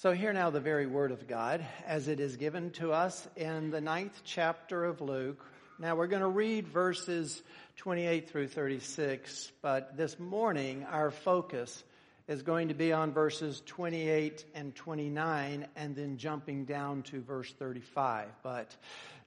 [0.00, 3.68] So, hear now the very word of God as it is given to us in
[3.68, 5.44] the ninth chapter of Luke.
[5.78, 7.42] Now, we're going to read verses
[7.76, 11.84] 28 through 36, but this morning our focus
[12.28, 17.52] is going to be on verses 28 and 29 and then jumping down to verse
[17.58, 18.28] 35.
[18.42, 18.74] But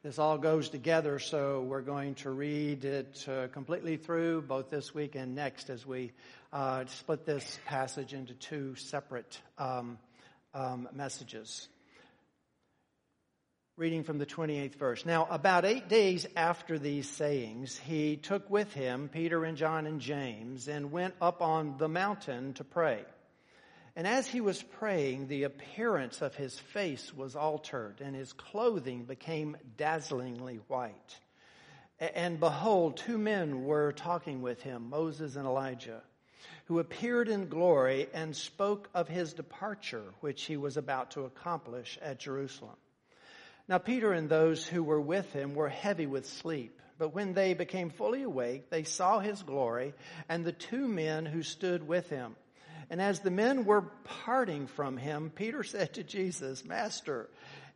[0.01, 4.91] this all goes together, so we're going to read it uh, completely through both this
[4.91, 6.13] week and next as we
[6.51, 9.99] uh, split this passage into two separate um,
[10.53, 11.67] um, messages.
[13.75, 15.05] Reading from the 28th verse.
[15.05, 19.99] Now, about eight days after these sayings, he took with him Peter and John and
[19.99, 23.03] James and went up on the mountain to pray.
[23.95, 29.05] And as he was praying, the appearance of his face was altered and his clothing
[29.05, 31.19] became dazzlingly white.
[31.99, 36.01] And behold, two men were talking with him, Moses and Elijah
[36.65, 41.99] who appeared in glory and spoke of his departure, which he was about to accomplish
[42.01, 42.75] at Jerusalem.
[43.67, 46.79] Now Peter and those who were with him were heavy with sleep.
[46.97, 49.93] But when they became fully awake, they saw his glory
[50.29, 52.35] and the two men who stood with him.
[52.89, 57.29] And as the men were parting from him, Peter said to Jesus, Master,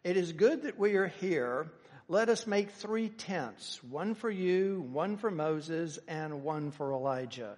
[0.03, 1.67] it is good that we are here.
[2.07, 7.57] Let us make three tents, one for you, one for Moses, and one for Elijah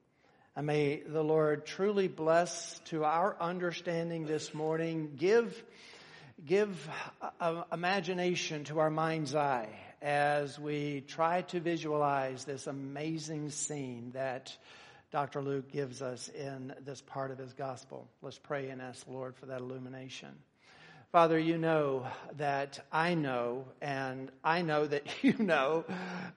[0.55, 5.63] And may the Lord truly bless to our understanding this morning, give,
[6.45, 6.89] give
[7.71, 9.69] imagination to our mind's eye
[10.01, 14.55] as we try to visualize this amazing scene that
[15.11, 15.41] Dr.
[15.41, 18.09] Luke gives us in this part of his gospel.
[18.21, 20.35] Let's pray and ask the Lord for that illumination.
[21.11, 22.07] Father, you know
[22.37, 25.83] that I know, and I know that you know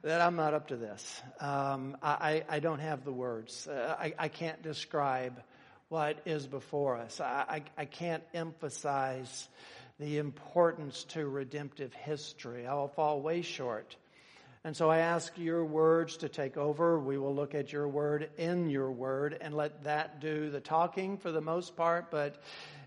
[0.03, 1.23] that I'm not up to this.
[1.39, 3.69] Um, I, I, don't have the words.
[3.69, 5.41] Uh, I, I, can't describe
[5.91, 7.21] what is before us.
[7.21, 9.49] I, I, can't emphasize
[10.01, 12.67] the importance to redemptive history.
[12.67, 13.95] I will fall way short.
[14.65, 16.99] And so I ask your words to take over.
[16.99, 21.19] We will look at your word in your word and let that do the talking
[21.19, 22.43] for the most part, but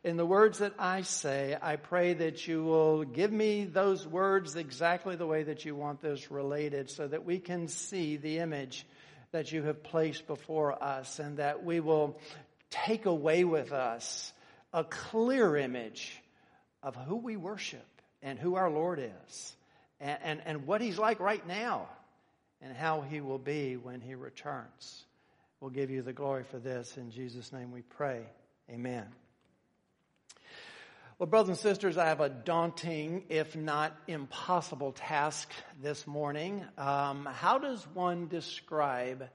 [0.08, 4.56] in the words that I say, I pray that you will give me those words
[4.56, 8.86] exactly the way that you want this related so that we can see the image
[9.32, 12.18] that you have placed before us and that we will
[12.70, 14.32] take away with us
[14.72, 16.18] a clear image
[16.82, 17.86] of who we worship
[18.22, 19.56] and who our Lord is
[20.00, 21.90] and, and, and what He's like right now
[22.62, 25.04] and how He will be when He returns.
[25.60, 26.96] We'll give you the glory for this.
[26.96, 28.24] In Jesus' name we pray.
[28.72, 29.06] Amen.
[31.20, 35.50] Well, brothers and sisters, I have a daunting, if not impossible task
[35.82, 36.64] this morning.
[36.78, 39.28] Um, how does one describe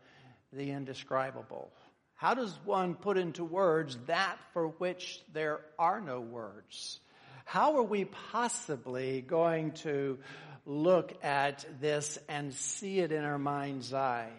[0.52, 1.72] the indescribable?
[2.14, 7.00] How does one put into words that for which there are no words?
[7.46, 10.20] How are we possibly going to
[10.64, 14.30] look at this and see it in our mind's eye?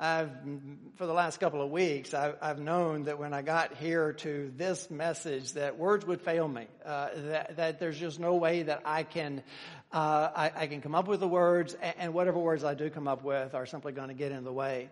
[0.00, 0.30] I've,
[0.94, 4.52] for the last couple of weeks, I've, I've, known that when I got here to
[4.56, 6.68] this message, that words would fail me.
[6.86, 9.42] Uh, that, that, there's just no way that I can,
[9.92, 12.90] uh, I, I, can come up with the words, and, and whatever words I do
[12.90, 14.88] come up with are simply going to get in the way.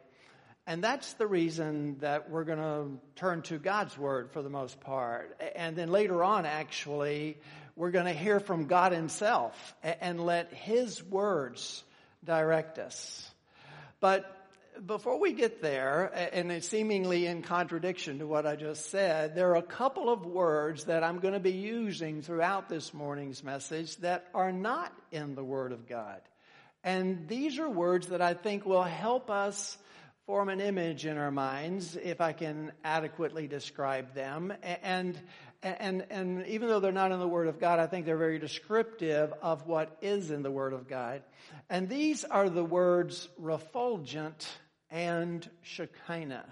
[0.66, 4.80] And that's the reason that we're going to turn to God's Word for the most
[4.80, 5.40] part.
[5.54, 7.38] And then later on, actually,
[7.76, 11.84] we're going to hear from God Himself and let His words
[12.24, 13.30] direct us.
[14.00, 14.35] But
[14.84, 19.50] before we get there, and it's seemingly in contradiction to what I just said, there
[19.50, 23.96] are a couple of words that I'm going to be using throughout this morning's message
[23.98, 26.20] that are not in the Word of God.
[26.84, 29.78] And these are words that I think will help us
[30.26, 34.52] form an image in our minds, if I can adequately describe them.
[34.82, 35.18] And,
[35.62, 38.40] and, and even though they're not in the Word of God, I think they're very
[38.40, 41.22] descriptive of what is in the Word of God.
[41.70, 44.48] And these are the words refulgent
[44.90, 46.46] and Shekinah.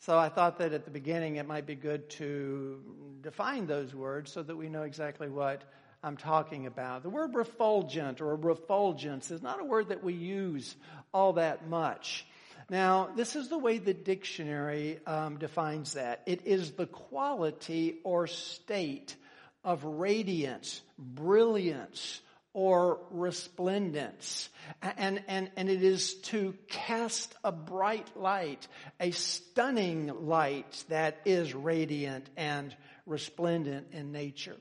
[0.00, 2.80] So I thought that at the beginning it might be good to
[3.20, 5.62] define those words so that we know exactly what
[6.02, 7.02] I'm talking about.
[7.02, 10.76] The word refulgent or refulgence is not a word that we use
[11.12, 12.26] all that much.
[12.70, 16.22] Now, this is the way the dictionary um, defines that.
[16.26, 19.16] It is the quality or state
[19.64, 22.20] of radiance, brilliance,
[22.58, 24.48] or resplendence.
[24.82, 28.66] And, and, and it is to cast a bright light,
[28.98, 32.74] a stunning light that is radiant and
[33.06, 34.56] resplendent in nature.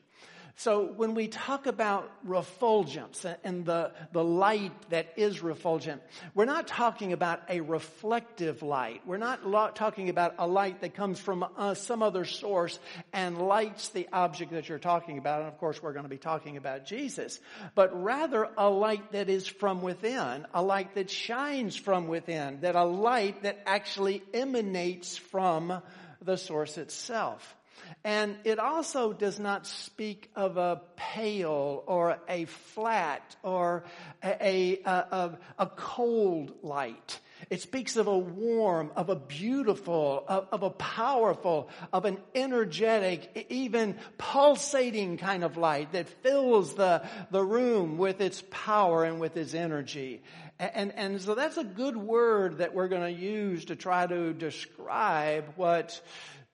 [0.60, 6.02] So when we talk about refulgence and the, the light that is refulgent,
[6.34, 9.04] we're not talking about a reflective light.
[9.06, 12.80] We're not talking about a light that comes from uh, some other source
[13.14, 15.42] and lights the object that you're talking about.
[15.42, 17.40] And of course, we're going to be talking about Jesus.
[17.76, 22.76] But rather a light that is from within, a light that shines from within, that
[22.76, 25.84] a light that actually emanates from
[26.20, 27.57] the source itself.
[28.04, 33.84] And it also does not speak of a pale or a flat or
[34.24, 37.20] a, a, a, a cold light.
[37.50, 43.48] It speaks of a warm, of a beautiful, of, of, a powerful, of an energetic,
[43.50, 49.38] even pulsating kind of light that fills the, the room with its power and with
[49.38, 50.24] its energy.
[50.60, 54.34] And, and so that's a good word that we're going to use to try to
[54.34, 56.02] describe what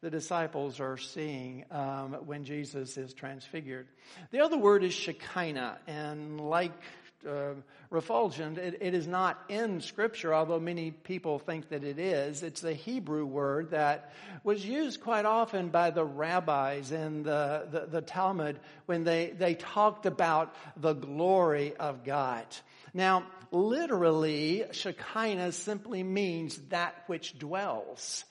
[0.03, 3.88] the disciples are seeing um, when Jesus is transfigured.
[4.31, 6.73] The other word is Shekinah, and like
[7.25, 7.53] uh,
[7.89, 12.44] refulgent, it, it is not in Scripture, although many people think that it is.
[12.44, 14.11] It's the Hebrew word that
[14.44, 19.53] was used quite often by the rabbis in the, the, the Talmud when they, they
[19.53, 22.45] talked about the glory of God.
[22.94, 28.25] Now, literally, Shekinah simply means that which dwells.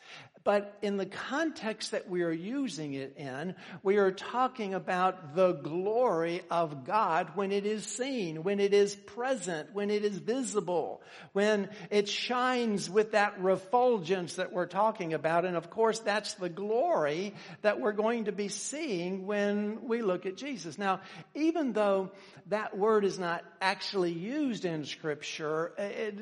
[0.44, 3.54] But in the context that we are using it in,
[3.84, 8.96] we are talking about the glory of God when it is seen, when it is
[8.96, 11.00] present, when it is visible,
[11.32, 15.44] when it shines with that refulgence that we're talking about.
[15.44, 20.26] And of course, that's the glory that we're going to be seeing when we look
[20.26, 20.76] at Jesus.
[20.76, 21.00] Now,
[21.34, 22.10] even though
[22.48, 26.18] that word is not actually used in scripture, it,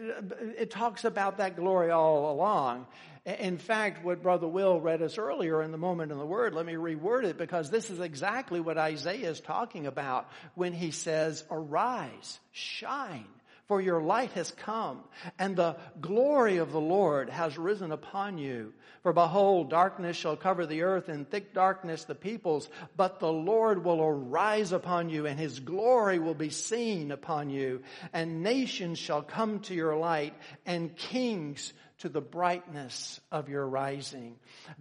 [0.59, 2.87] it talks about that glory all along.
[3.27, 6.65] In fact, what Brother Will read us earlier in the moment in the Word, let
[6.65, 11.45] me reword it because this is exactly what Isaiah is talking about when he says,
[11.51, 13.27] Arise, shine,
[13.69, 15.01] for your light has come,
[15.39, 18.73] and the glory of the Lord has risen upon you.
[19.03, 23.85] For behold, darkness shall cover the earth, and thick darkness the peoples, but the Lord
[23.85, 27.83] will arise upon you, and his glory will be seen upon you,
[28.15, 30.35] and nations shall come to your light,
[30.65, 34.37] and kings to the brightness of your rising.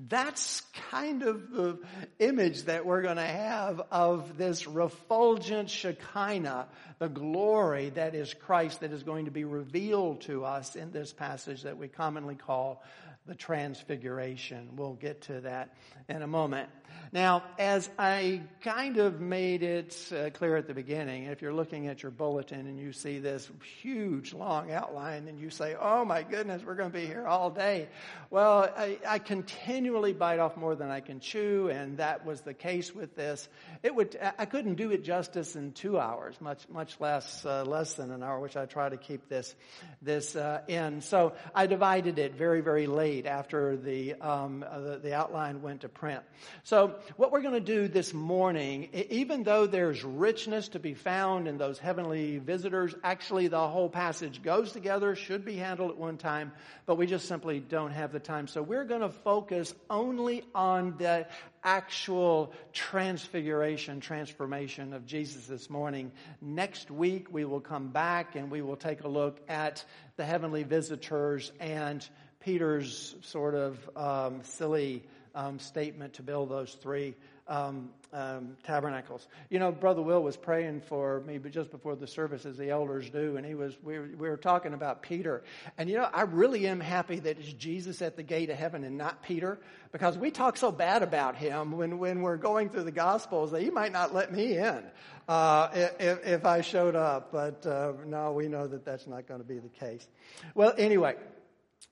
[0.08, 1.80] That's kind of the
[2.18, 6.68] image that we're going to have of this refulgent Shekinah,
[7.00, 11.14] the glory that is Christ that is going to be revealed to us in this
[11.14, 12.84] passage that we commonly call
[13.26, 14.70] the transfiguration.
[14.76, 15.76] We'll get to that
[16.10, 16.70] in a moment.
[17.12, 21.88] Now, as I kind of made it uh, clear at the beginning, if you're looking
[21.88, 23.50] at your bulletin and you see this
[23.82, 27.50] huge long outline and you say, oh my goodness, we're going to be here all
[27.50, 27.88] day.
[28.30, 32.54] Well, I, I continually bite off more than I can chew and that was the
[32.54, 33.48] case with this.
[33.82, 37.94] It would, I couldn't do it justice in two hours, much, much less, uh, less
[37.94, 39.56] than an hour, which I try to keep this,
[40.02, 41.02] this, uh, in.
[41.02, 45.82] So I divided it very, very late after the, um, uh, the, the outline went
[45.82, 46.24] to print.
[46.64, 51.48] So what we're going to do this morning, even though there's richness to be found
[51.48, 56.18] in those heavenly visitors, actually the whole passage goes together, should be handled at one
[56.18, 56.52] time,
[56.86, 58.48] but we just simply don't have the time.
[58.48, 61.28] So we're going to focus only on the
[61.64, 66.12] actual transfiguration, transformation of Jesus this morning.
[66.42, 69.84] Next week we will come back and we will take a look at
[70.16, 72.08] the heavenly visitors and
[72.40, 75.04] Peter's sort of um, silly
[75.36, 77.16] um, statement to build those three
[77.48, 79.28] um, um, tabernacles.
[79.50, 82.70] You know, Brother Will was praying for me but just before the service, as the
[82.70, 85.44] elders do, and he was we were, we were talking about Peter.
[85.78, 88.84] And you know, I really am happy that it's Jesus at the gate of heaven
[88.84, 89.60] and not Peter,
[89.92, 93.62] because we talk so bad about him when when we're going through the Gospels that
[93.62, 94.84] he might not let me in
[95.28, 97.32] uh, if, if I showed up.
[97.32, 100.08] But uh, no, we know that that's not going to be the case.
[100.56, 101.16] Well, anyway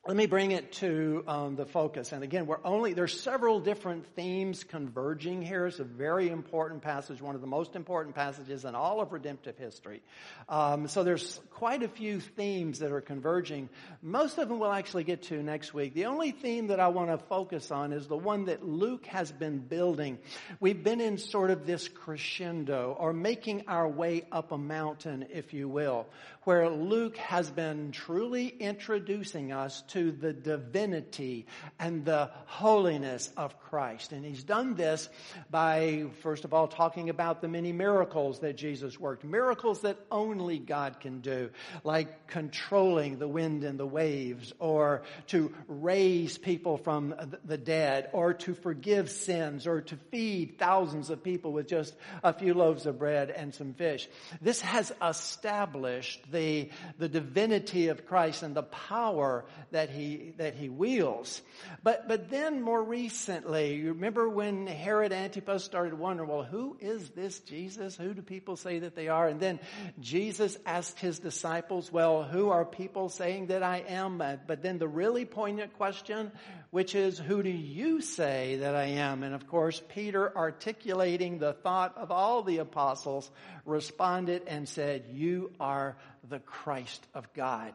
[0.07, 2.13] let me bring it to um, the focus.
[2.13, 5.67] And again, we're only, there's several different themes converging here.
[5.67, 9.57] It's a very important passage, one of the most important passages in all of redemptive
[9.57, 10.01] history.
[10.47, 13.67] Um, so there's quite a few themes that are converging.
[14.01, 15.93] Most of them we'll actually get to next week.
[15.93, 19.33] The only theme that I want to focus on is the one that Luke has
[19.33, 20.19] been building.
[20.61, 25.53] We've been in sort of this crescendo or making our way up a mountain, if
[25.53, 26.07] you will,
[26.45, 31.47] where Luke has been truly introducing us to to the divinity
[31.79, 34.11] and the holiness of Christ.
[34.11, 35.09] And he's done this
[35.49, 40.59] by, first of all, talking about the many miracles that Jesus worked, miracles that only
[40.59, 41.49] God can do,
[41.83, 48.35] like controlling the wind and the waves, or to raise people from the dead, or
[48.35, 52.99] to forgive sins, or to feed thousands of people with just a few loaves of
[52.99, 54.07] bread and some fish.
[54.41, 60.69] This has established the, the divinity of Christ and the power that he, that he
[60.69, 61.41] wields.
[61.83, 67.09] But, but then more recently, you remember when Herod Antipas started wondering, well, who is
[67.09, 67.95] this Jesus?
[67.95, 69.27] Who do people say that they are?
[69.27, 69.59] And then
[69.99, 74.21] Jesus asked his disciples, well, who are people saying that I am?
[74.21, 76.31] Uh, but then the really poignant question,
[76.71, 79.23] which is, who do you say that I am?
[79.23, 83.29] And of course, Peter articulating the thought of all the apostles
[83.65, 85.97] responded and said, you are
[86.29, 87.73] the Christ of God.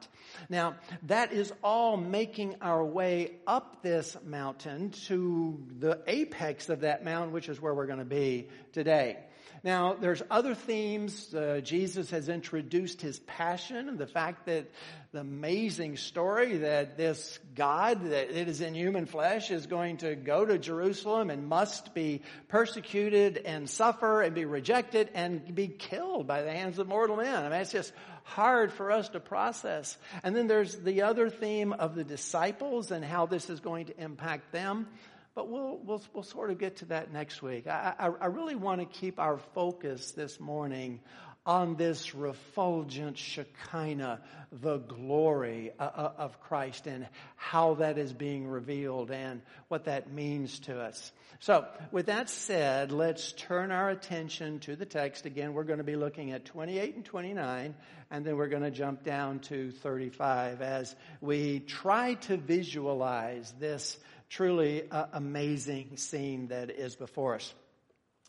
[0.49, 7.05] Now, that is all making our way up this mountain to the apex of that
[7.05, 9.19] mountain, which is where we're going to be today.
[9.65, 11.33] Now, there's other themes.
[11.33, 14.69] Uh, Jesus has introduced his passion and the fact that
[15.13, 20.17] the amazing story that this God that it is in human flesh is going to
[20.17, 26.27] go to Jerusalem and must be persecuted and suffer and be rejected and be killed
[26.27, 27.45] by the hands of mortal men.
[27.45, 27.93] I mean, it's just
[28.25, 29.97] hard for us to process.
[30.23, 34.01] And then there's the other theme of the disciples and how this is going to
[34.01, 34.89] impact them.
[35.35, 37.67] But we'll, we'll, we'll sort of get to that next week.
[37.67, 41.01] I, I, I really want to keep our focus this morning
[41.45, 44.21] on this refulgent Shekinah,
[44.53, 50.13] the glory uh, uh, of Christ and how that is being revealed and what that
[50.13, 51.11] means to us.
[51.41, 55.27] So, with that said, let's turn our attention to the text.
[55.27, 57.75] Again, we're going to be looking at 28 and 29,
[58.13, 63.99] and then we're going to jump down to 35 as we try to visualize this
[64.29, 67.53] truly uh, amazing scene that is before us.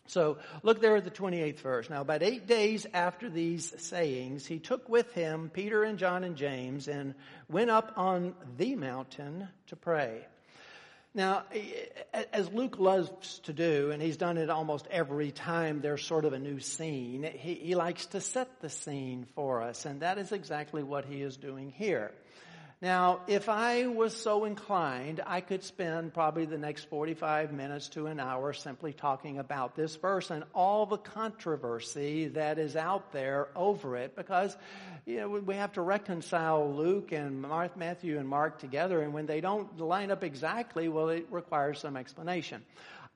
[0.08, 1.90] So look there at the 28th verse.
[1.90, 6.36] Now, about eight days after these sayings, he took with him Peter and John and
[6.36, 7.16] James and
[7.50, 10.26] went up on the mountain to pray.
[11.16, 11.44] Now,
[12.34, 16.34] as Luke loves to do, and he's done it almost every time there's sort of
[16.34, 20.32] a new scene, he, he likes to set the scene for us, and that is
[20.32, 22.12] exactly what he is doing here.
[22.84, 28.08] Now, if I was so inclined, I could spend probably the next 45 minutes to
[28.08, 33.48] an hour simply talking about this verse and all the controversy that is out there
[33.56, 34.58] over it because,
[35.06, 37.42] you know, we have to reconcile Luke and
[37.78, 41.96] Matthew and Mark together and when they don't line up exactly, well, it requires some
[41.96, 42.64] explanation.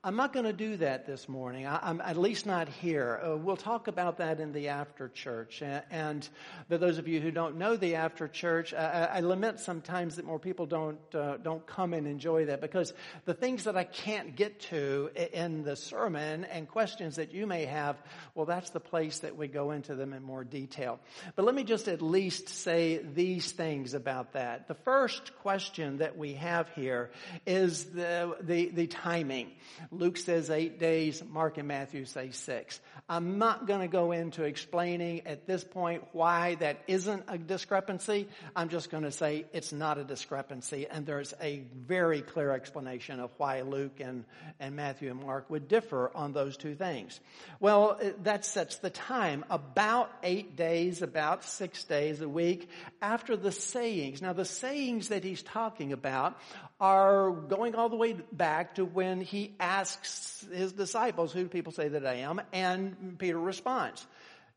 [0.04, 1.66] I'm not going to do that this morning.
[1.66, 3.20] I, am at least not here.
[3.20, 5.60] Uh, we'll talk about that in the after church.
[5.60, 6.28] And, and
[6.68, 10.24] for those of you who don't know the after church, I, I lament sometimes that
[10.24, 12.92] more people don't uh, don't come and enjoy that because
[13.24, 17.64] the things that I can't get to in the sermon and questions that you may
[17.64, 17.96] have,
[18.36, 21.00] well, that's the place that we go into them in more detail.
[21.34, 24.68] But let me just at least say these things about that.
[24.68, 27.10] The first question that we have here
[27.48, 29.50] is the the, the timing.
[29.90, 32.80] Luke says eight days, Mark and Matthew say six.
[33.08, 38.28] I'm not going to go into explaining at this point why that isn't a discrepancy.
[38.54, 43.18] I'm just going to say it's not a discrepancy and there's a very clear explanation
[43.18, 44.24] of why Luke and,
[44.60, 47.18] and Matthew and Mark would differ on those two things.
[47.58, 49.44] Well, that sets the time.
[49.48, 52.68] About eight days, about six days a week
[53.00, 54.20] after the sayings.
[54.20, 56.38] Now the sayings that he's talking about
[56.80, 61.72] are going all the way back to when he asks his disciples, who do people
[61.72, 62.40] say that I am?
[62.52, 64.06] And Peter responds.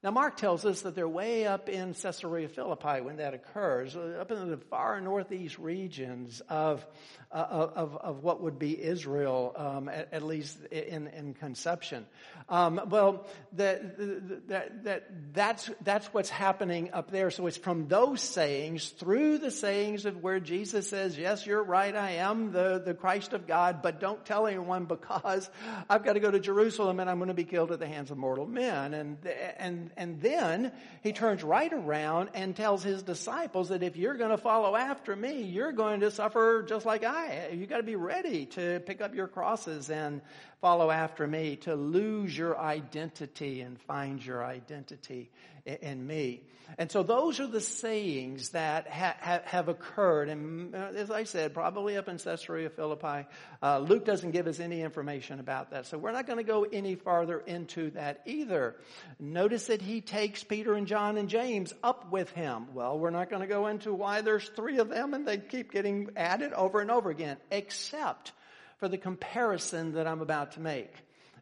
[0.04, 4.32] Now, Mark tells us that they're way up in Caesarea Philippi when that occurs, up
[4.32, 6.84] in the far northeast regions of,
[7.32, 12.08] uh, of, of what would be Israel, um, at, at, least in, in conception.
[12.50, 17.30] Um, well, that, that, that, that's, that's what's happening up there.
[17.30, 21.96] So it's from those sayings through the sayings of where Jesus says, yes, you're right,
[21.96, 25.48] I am the, the Christ of God, but don't tell anyone because
[25.88, 28.10] I've got to go to Jerusalem and I'm going to be killed at the hands
[28.10, 28.96] of mortal men.
[28.96, 29.18] And,
[29.60, 30.72] and, and then
[31.04, 35.16] he turns right around and tells his disciples that if you're going to follow after
[35.16, 37.50] me, you're going to suffer just like I.
[37.54, 40.22] You got to be ready to pick up your crosses and
[40.62, 45.30] follow after me, to lose your identity and find your identity
[45.66, 46.44] in me.
[46.78, 50.30] And so those are the sayings that ha- ha- have occurred.
[50.30, 53.28] And uh, as I said, probably up in Caesarea Philippi.
[53.62, 55.86] Uh, Luke doesn't give us any information about that.
[55.86, 58.76] So we're not going to go any farther into that either.
[59.20, 62.74] Notice that he takes Peter and John and James up with him.
[62.74, 65.72] Well, we're not going to go into why there's three of them and they keep
[65.72, 68.32] getting added over and over again, except
[68.78, 70.92] for the comparison that I'm about to make.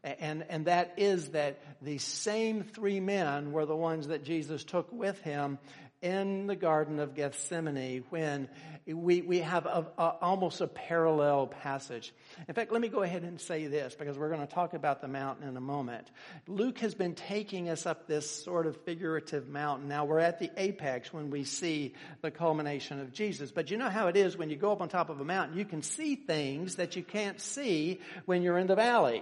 [0.03, 4.91] And, and that is that the same three men were the ones that Jesus took
[4.91, 5.59] with him
[6.01, 8.47] in the Garden of Gethsemane when
[8.87, 12.13] we, we have a, a, almost a parallel passage.
[12.47, 15.01] In fact, let me go ahead and say this because we're going to talk about
[15.01, 16.09] the mountain in a moment.
[16.47, 19.89] Luke has been taking us up this sort of figurative mountain.
[19.89, 23.51] Now we're at the apex when we see the culmination of Jesus.
[23.51, 25.57] But you know how it is when you go up on top of a mountain,
[25.57, 29.21] you can see things that you can't see when you're in the valley.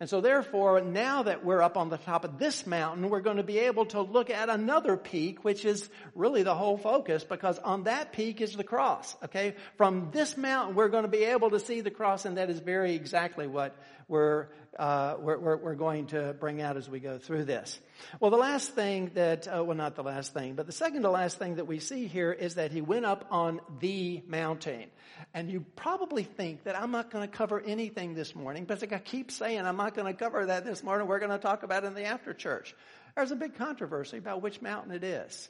[0.00, 3.36] And so therefore, now that we're up on the top of this mountain, we're going
[3.36, 7.58] to be able to look at another peak, which is really the whole focus, because
[7.58, 9.54] on that peak is the cross, okay?
[9.76, 12.58] From this mountain, we're going to be able to see the cross, and that is
[12.58, 13.76] very exactly what
[14.08, 17.78] we're, uh, we're, we're, going to bring out as we go through this.
[18.20, 21.10] Well, the last thing that, uh, well, not the last thing, but the second to
[21.10, 24.86] last thing that we see here is that he went up on the mountain.
[25.34, 28.92] And you probably think that I'm not going to cover anything this morning, but like
[28.92, 31.06] I keep saying, I'm not going to cover that this morning.
[31.06, 32.74] We're going to talk about it in the after church.
[33.14, 35.48] There's a big controversy about which mountain it is.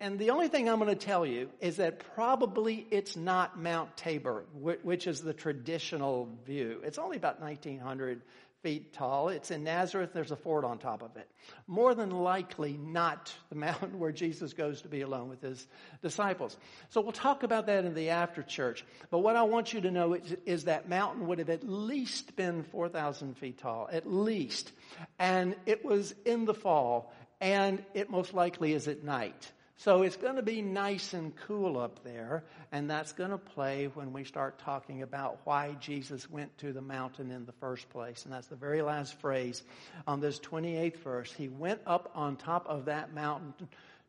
[0.00, 3.96] And the only thing I'm going to tell you is that probably it's not Mount
[3.96, 6.80] Tabor, which is the traditional view.
[6.84, 8.22] It's only about 1900
[8.62, 9.28] feet tall.
[9.28, 10.10] It's in Nazareth.
[10.12, 11.28] There's a fort on top of it.
[11.66, 15.66] More than likely not the mountain where Jesus goes to be alone with his
[16.02, 16.56] disciples.
[16.88, 18.84] So we'll talk about that in the after church.
[19.10, 22.36] But what I want you to know is, is that mountain would have at least
[22.36, 24.72] been 4,000 feet tall, at least.
[25.18, 29.52] And it was in the fall, and it most likely is at night.
[29.78, 33.86] So it's going to be nice and cool up there, and that's going to play
[33.92, 38.24] when we start talking about why Jesus went to the mountain in the first place.
[38.24, 39.62] And that's the very last phrase
[40.06, 41.30] on this 28th verse.
[41.30, 43.52] He went up on top of that mountain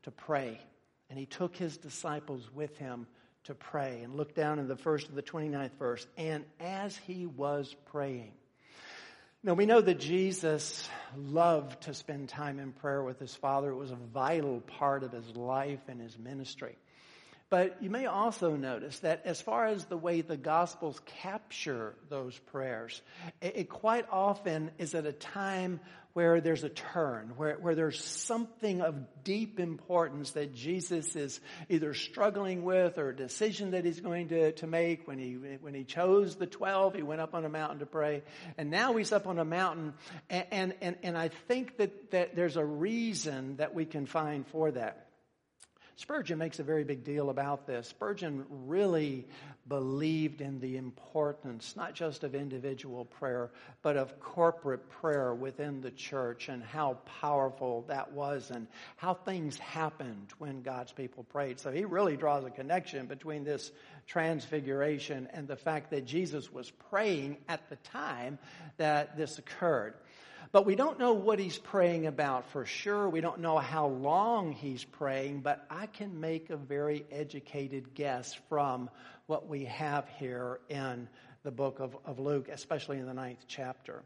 [0.03, 0.57] to pray,
[1.09, 3.05] and he took his disciples with him
[3.43, 4.01] to pray.
[4.03, 6.07] And look down in the first of the 29th verse.
[6.17, 8.31] And as he was praying,
[9.47, 13.71] now, we know that Jesus loved to spend time in prayer with his Father.
[13.71, 16.75] It was a vital part of his life and his ministry.
[17.49, 22.37] But you may also notice that as far as the way the Gospels capture those
[22.37, 23.01] prayers,
[23.41, 25.79] it, it quite often is at a time
[26.11, 31.93] where there's a turn, where, where there's something of deep importance that Jesus is either
[31.93, 35.07] struggling with or a decision that he's going to, to make.
[35.07, 38.23] When he, when he chose the 12, he went up on a mountain to pray.
[38.57, 39.93] And now he's up on a mountain.
[40.29, 44.71] And, and, and I think that, that there's a reason that we can find for
[44.71, 45.06] that.
[45.97, 47.87] Spurgeon makes a very big deal about this.
[47.87, 49.25] Spurgeon really
[49.67, 53.49] believed in the importance, not just of individual prayer,
[53.81, 59.57] but of corporate prayer within the church and how powerful that was and how things
[59.57, 61.59] happened when God's people prayed.
[61.59, 63.71] So he really draws a connection between this
[64.05, 68.37] transfiguration and the fact that Jesus was praying at the time
[68.77, 69.95] that this occurred.
[70.51, 73.09] But we don't know what he's praying about for sure.
[73.09, 78.33] We don't know how long he's praying, but I can make a very educated guess
[78.49, 78.89] from
[79.25, 81.09] what we have here in
[81.43, 84.03] the book of, of Luke, especially in the ninth chapter.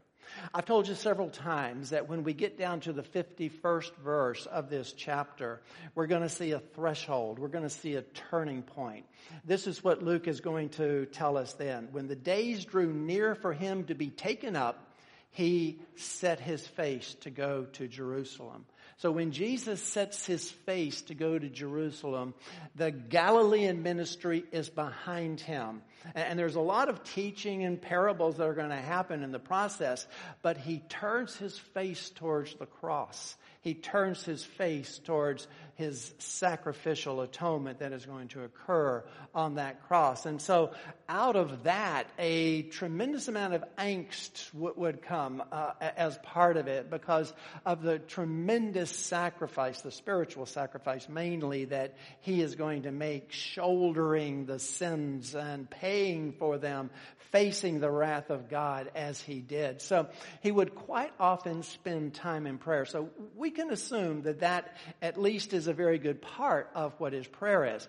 [0.54, 4.70] I've told you several times that when we get down to the 51st verse of
[4.70, 5.60] this chapter,
[5.94, 7.38] we're going to see a threshold.
[7.38, 9.04] We're going to see a turning point.
[9.44, 11.88] This is what Luke is going to tell us then.
[11.92, 14.91] When the days drew near for him to be taken up,
[15.32, 18.66] he set his face to go to Jerusalem.
[18.98, 22.34] So when Jesus sets his face to go to Jerusalem,
[22.76, 25.82] the Galilean ministry is behind him.
[26.14, 29.40] And there's a lot of teaching and parables that are going to happen in the
[29.40, 30.06] process,
[30.42, 33.36] but he turns his face towards the cross.
[33.62, 35.46] He turns his face towards
[35.76, 40.26] his sacrificial atonement that is going to occur on that cross.
[40.26, 40.72] And so
[41.08, 46.66] out of that, a tremendous amount of angst w- would come uh, as part of
[46.66, 47.32] it because
[47.64, 54.44] of the tremendous sacrifice, the spiritual sacrifice mainly that he is going to make, shouldering
[54.44, 56.90] the sins and paying for them,
[57.32, 59.80] facing the wrath of God as he did.
[59.80, 60.08] So
[60.42, 62.84] he would quite often spend time in prayer.
[62.84, 67.14] So we can assume that that at least is a very good part of what
[67.14, 67.88] his prayer is.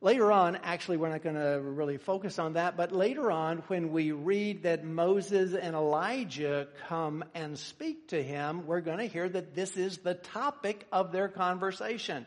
[0.00, 3.90] Later on, actually, we're not going to really focus on that, but later on, when
[3.90, 9.28] we read that Moses and Elijah come and speak to him, we're going to hear
[9.28, 12.26] that this is the topic of their conversation.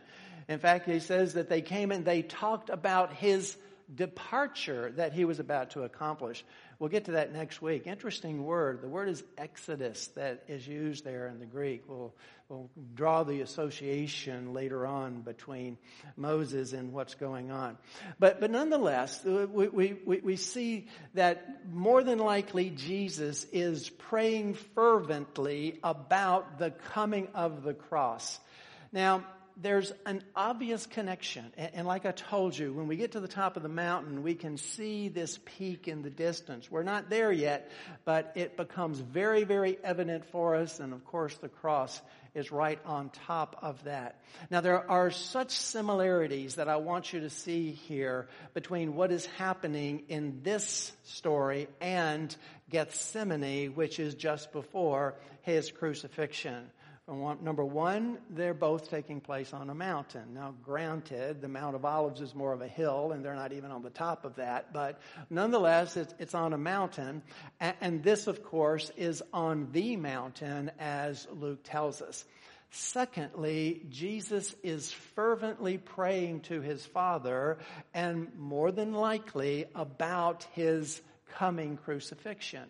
[0.50, 3.56] In fact, he says that they came and they talked about his
[3.94, 6.44] departure that he was about to accomplish.
[6.80, 7.86] We'll get to that next week.
[7.86, 8.82] Interesting word.
[8.82, 11.84] The word is exodus that is used there in the Greek.
[11.88, 12.14] We'll,
[12.50, 15.78] we'll draw the association later on between
[16.16, 17.78] Moses and what's going on.
[18.18, 24.56] But, but nonetheless, uh, we, we, we see that more than likely Jesus is praying
[24.76, 28.40] fervently about the coming of the cross.
[28.92, 29.24] Now,
[29.58, 31.52] there's an obvious connection.
[31.58, 34.36] And, like I told you, when we get to the top of the mountain, we
[34.36, 36.70] can see this peak in the distance.
[36.70, 37.72] We're not there yet,
[38.06, 40.80] but it becomes very, very evident for us.
[40.80, 42.02] And of course, the cross
[42.34, 44.22] is right on top of that.
[44.50, 49.26] Now, there are such similarities that I want you to see here between what is
[49.26, 52.34] happening in this story and
[52.70, 56.70] Gethsemane, which is just before his crucifixion.
[57.12, 60.34] Number one, they're both taking place on a mountain.
[60.34, 63.70] Now, granted, the Mount of Olives is more of a hill, and they're not even
[63.70, 67.22] on the top of that, but nonetheless, it's, it's on a mountain.
[67.60, 72.24] And, and this, of course, is on the mountain, as Luke tells us.
[72.70, 77.58] Secondly, Jesus is fervently praying to his Father,
[77.94, 81.02] and more than likely about his
[81.34, 82.70] coming crucifixion.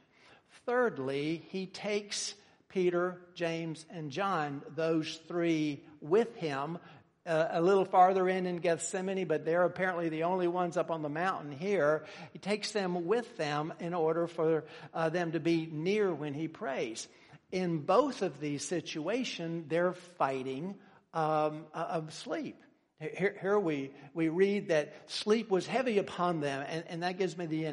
[0.65, 2.33] Thirdly, he takes
[2.71, 6.77] Peter, James, and John, those three with him,
[7.25, 11.01] uh, a little farther in in Gethsemane, but they're apparently the only ones up on
[11.01, 12.05] the mountain here.
[12.33, 16.47] He takes them with them in order for uh, them to be near when he
[16.47, 17.07] prays.
[17.51, 20.75] In both of these situations, they're fighting
[21.13, 22.55] um, of sleep.
[22.99, 27.35] Here, here, we, we read that sleep was heavy upon them, and, and that gives
[27.35, 27.63] me the,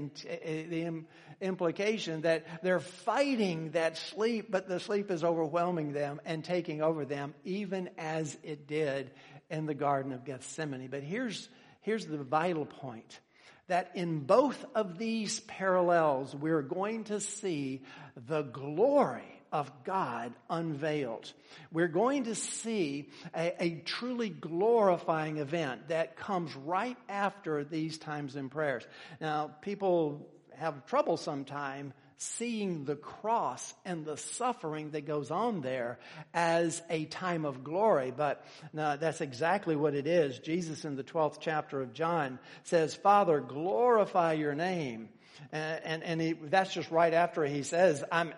[0.70, 1.04] the
[1.40, 7.04] implication that they're fighting that sleep, but the sleep is overwhelming them and taking over
[7.04, 9.10] them, even as it did
[9.50, 10.88] in the Garden of Gethsemane.
[10.88, 11.48] But here's,
[11.80, 13.20] here's the vital point
[13.68, 17.82] that in both of these parallels, we're going to see
[18.16, 21.32] the glory of God unveiled.
[21.72, 28.36] We're going to see a, a, truly glorifying event that comes right after these times
[28.36, 28.86] in prayers.
[29.20, 35.98] Now, people have trouble sometime seeing the cross and the suffering that goes on there
[36.34, 38.12] as a time of glory.
[38.14, 40.38] But no, that's exactly what it is.
[40.40, 45.08] Jesus in the 12th chapter of John says, Father, glorify your name.
[45.52, 48.32] Uh, and, and, he, that's just right after he says, I'm,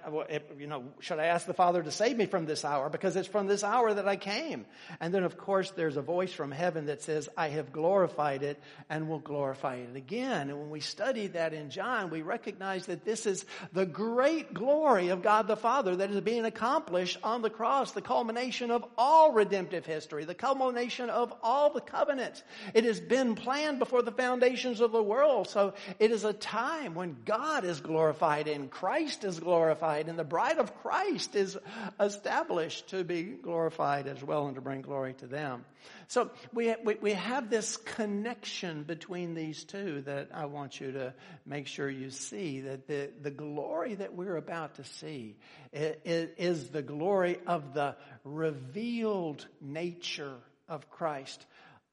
[0.58, 2.88] you know, should I ask the Father to save me from this hour?
[2.88, 4.66] Because it's from this hour that I came.
[5.00, 8.62] And then of course there's a voice from heaven that says, I have glorified it
[8.88, 10.50] and will glorify it again.
[10.50, 15.08] And when we study that in John, we recognize that this is the great glory
[15.08, 19.32] of God the Father that is being accomplished on the cross, the culmination of all
[19.32, 22.42] redemptive history, the culmination of all the covenants.
[22.74, 25.48] It has been planned before the foundations of the world.
[25.48, 30.18] So it is a time time when God is glorified and Christ is glorified and
[30.18, 31.56] the bride of Christ is
[31.98, 35.64] established to be glorified as well and to bring glory to them.
[36.08, 41.14] So we, we, we have this connection between these two that I want you to
[41.46, 45.36] make sure you see that the, the glory that we're about to see
[45.72, 50.36] is, is the glory of the revealed nature
[50.68, 51.44] of Christ.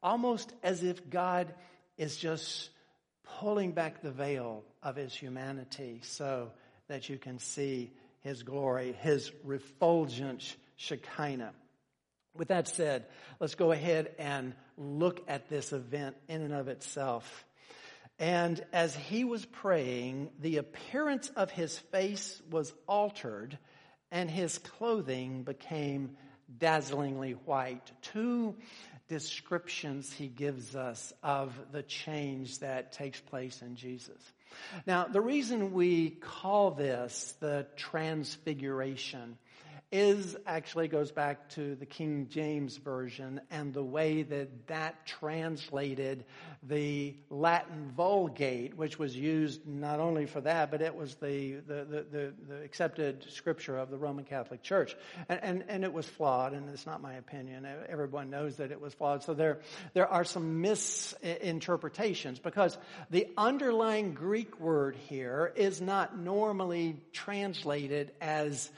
[0.04, 1.54] Almost as if God
[1.98, 2.70] is just
[3.40, 6.52] pulling back the veil of his humanity so
[6.88, 11.54] that you can see his glory, his refulgent Shekinah.
[12.36, 13.06] With that said,
[13.40, 17.46] let's go ahead and look at this event in and of itself.
[18.20, 23.58] And as he was praying, the appearance of his face was altered
[24.12, 26.18] and his clothing became
[26.58, 27.92] dazzlingly white.
[28.02, 28.56] Two
[29.08, 34.22] descriptions he gives us of the change that takes place in Jesus.
[34.86, 39.38] Now, the reason we call this the transfiguration
[39.92, 46.26] is actually goes back to the King James Version and the way that that translated
[46.64, 52.06] the Latin Vulgate, which was used not only for that, but it was the, the,
[52.12, 54.94] the, the, accepted scripture of the Roman Catholic Church.
[55.30, 57.66] And, and, and it was flawed, and it's not my opinion.
[57.88, 59.24] Everyone knows that it was flawed.
[59.24, 59.62] So there,
[59.94, 62.78] there are some misinterpretations because
[63.10, 68.70] the underlying Greek word here is not normally translated as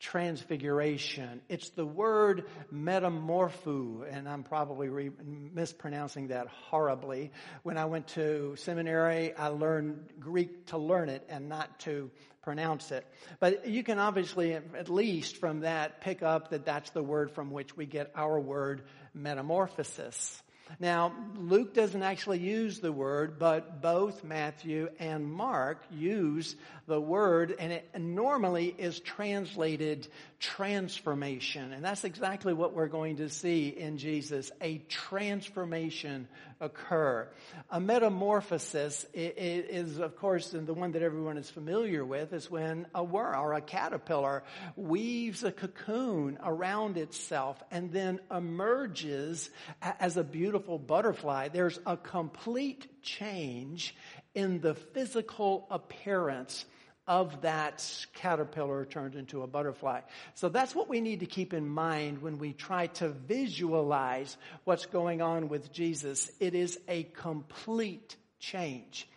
[0.00, 1.40] transfiguration.
[1.48, 5.10] It's the word metamorpho, and I'm probably re-
[5.52, 7.32] mispronouncing that horribly.
[7.62, 12.10] When I went to seminary, I learned Greek to learn it and not to
[12.42, 13.06] pronounce it.
[13.40, 17.50] But you can obviously, at least from that, pick up that that's the word from
[17.50, 18.82] which we get our word
[19.14, 20.42] metamorphosis.
[20.78, 26.56] Now, Luke doesn't actually use the word, but both Matthew and Mark use
[26.88, 30.08] the word, and it normally is translated
[30.40, 31.72] transformation.
[31.72, 36.26] And that's exactly what we're going to see in Jesus, a transformation
[36.60, 37.28] occur.
[37.70, 43.04] A metamorphosis is, of course, the one that everyone is familiar with, is when a
[43.04, 44.42] worm or a caterpillar
[44.74, 49.50] weaves a cocoon around itself and then emerges
[49.82, 51.48] as a beautiful butterfly.
[51.48, 53.94] There's a complete change
[54.34, 56.64] in the physical appearance
[57.08, 60.02] of that caterpillar turned into a butterfly.
[60.34, 64.86] So that's what we need to keep in mind when we try to visualize what's
[64.86, 66.30] going on with Jesus.
[66.38, 69.08] It is a complete change.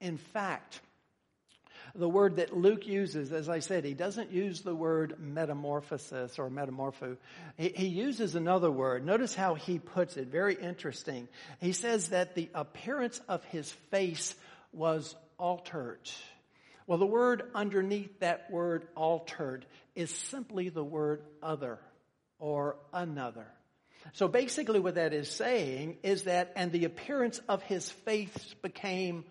[0.00, 0.80] In fact,
[1.94, 6.48] the word that Luke uses, as I said, he doesn't use the word metamorphosis or
[6.48, 7.16] metamorpho.
[7.56, 9.04] He, he, uses another word.
[9.04, 10.28] Notice how he puts it.
[10.28, 11.26] Very interesting.
[11.60, 14.36] He says that the appearance of his face
[14.72, 15.98] was altered.
[16.90, 21.78] Well, the word underneath that word altered is simply the word other
[22.40, 23.46] or another.
[24.14, 29.24] So basically what that is saying is that, and the appearance of his face became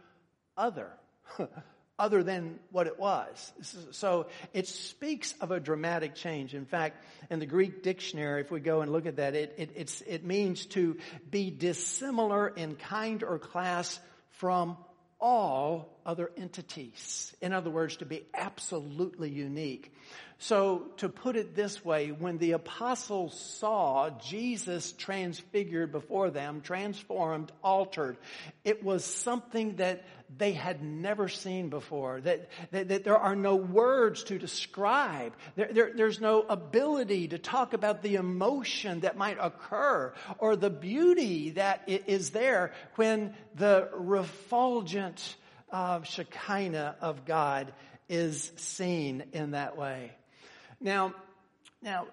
[0.56, 0.90] other.
[2.00, 3.52] other than what it was.
[3.92, 6.56] So it speaks of a dramatic change.
[6.56, 10.02] In fact, in the Greek dictionary, if we go and look at that, it, it,
[10.08, 10.96] it means to
[11.30, 14.78] be dissimilar in kind or class from
[15.20, 17.36] all other entities.
[17.42, 19.94] In other words, to be absolutely unique.
[20.42, 27.52] So to put it this way, when the apostles saw Jesus transfigured before them, transformed,
[27.62, 28.16] altered,
[28.64, 30.06] it was something that
[30.38, 35.34] they had never seen before, that, that, that there are no words to describe.
[35.58, 40.70] There, there, there's no ability to talk about the emotion that might occur or the
[40.70, 45.36] beauty that is there when the refulgent
[45.70, 47.74] uh, Shekinah of God
[48.08, 50.14] is seen in that way.
[50.82, 51.14] Now,
[51.82, 52.08] now,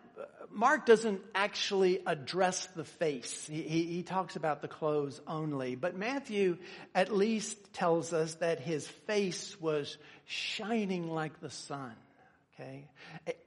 [0.50, 3.46] Mark doesn't actually address the face.
[3.50, 5.74] He, he, he, talks about the clothes only.
[5.74, 6.58] But Matthew
[6.94, 11.92] at least tells us that his face was shining like the sun.
[12.54, 12.88] Okay?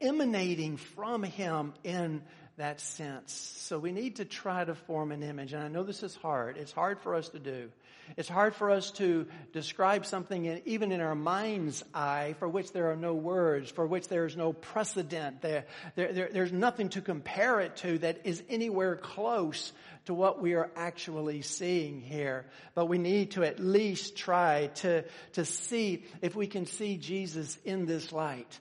[0.02, 2.22] Emanating from him in
[2.58, 3.34] that sense.
[3.34, 5.54] So we need to try to form an image.
[5.54, 6.58] And I know this is hard.
[6.58, 7.70] It's hard for us to do.
[8.18, 12.72] It's hard for us to describe something in, even in our mind's eye for which
[12.72, 15.42] there are no words, for which there is no precedent.
[15.42, 19.72] There, there, there, there's nothing to compare it to that is anywhere close
[20.06, 22.46] to what we are actually seeing here.
[22.74, 27.58] But we need to at least try to, to see if we can see Jesus
[27.64, 28.60] in this light.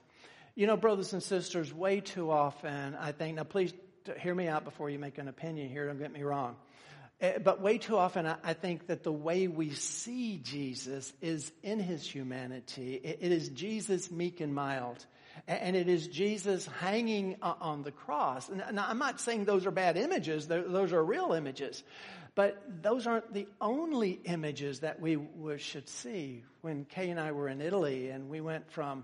[0.55, 3.73] You know, brothers and sisters, way too often, I think, now please
[4.19, 6.55] hear me out before you make an opinion here, don't get me wrong.
[7.21, 11.79] Eh, but way too often, I think that the way we see Jesus is in
[11.79, 12.95] his humanity.
[12.95, 15.05] It is Jesus meek and mild.
[15.47, 18.49] And it is Jesus hanging on the cross.
[18.49, 20.47] Now, I'm not saying those are bad images.
[20.47, 21.83] Those are real images.
[22.35, 25.17] But those aren't the only images that we
[25.57, 26.43] should see.
[26.61, 29.03] When Kay and I were in Italy and we went from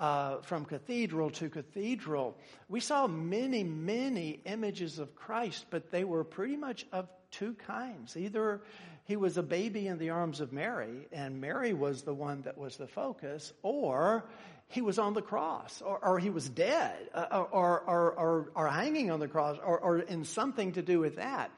[0.00, 2.36] uh, from cathedral to cathedral,
[2.68, 8.16] we saw many, many images of Christ, but they were pretty much of two kinds.
[8.16, 8.60] Either
[9.04, 12.56] he was a baby in the arms of Mary, and Mary was the one that
[12.56, 14.24] was the focus, or
[14.68, 18.68] he was on the cross, or, or he was dead, uh, or, or, or, or,
[18.68, 21.50] hanging on the cross, or, or in something to do with that.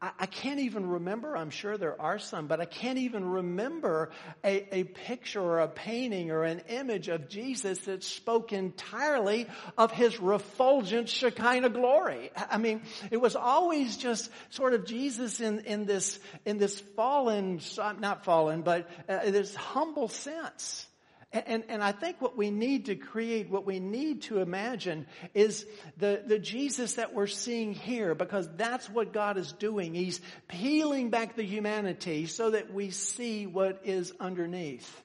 [0.00, 4.10] I, can't even remember, I'm sure there are some, but I can't even remember
[4.44, 9.46] a, a picture or a painting or an image of Jesus that spoke entirely
[9.78, 12.30] of his refulgent Shekinah glory.
[12.36, 17.60] I mean, it was always just sort of Jesus in, in this, in this fallen,
[17.98, 20.86] not fallen, but uh, this humble sense.
[21.34, 25.66] And, and I think what we need to create, what we need to imagine is
[25.96, 29.94] the, the Jesus that we're seeing here because that's what God is doing.
[29.94, 35.02] He's peeling back the humanity so that we see what is underneath.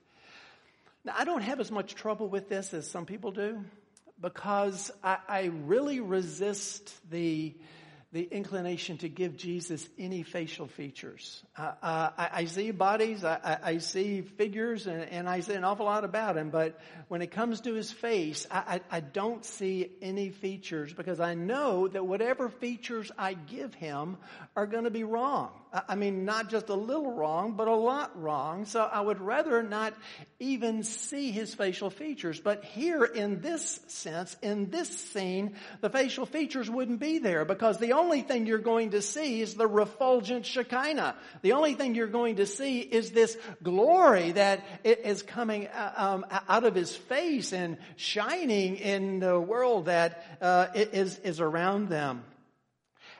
[1.03, 3.65] Now, I don't have as much trouble with this as some people do
[4.21, 7.55] because I, I really resist the,
[8.11, 11.43] the inclination to give Jesus any facial features.
[11.55, 15.63] Uh, uh, I, I, see bodies, I, I see figures, and, and, I say an
[15.63, 19.91] awful lot about him, but when it comes to his face, I, I don't see
[20.01, 24.17] any features because I know that whatever features I give him
[24.55, 25.51] are going to be wrong.
[25.71, 28.65] I mean, not just a little wrong, but a lot wrong.
[28.65, 29.93] So I would rather not
[30.39, 32.39] even see his facial features.
[32.39, 37.77] But here in this sense, in this scene, the facial features wouldn't be there because
[37.77, 41.15] the only thing you're going to see is the refulgent Shekinah.
[41.43, 46.25] The only thing you're going to see is this glory that is coming uh, um,
[46.47, 52.23] out of his face and shining in the world that uh, is is around them.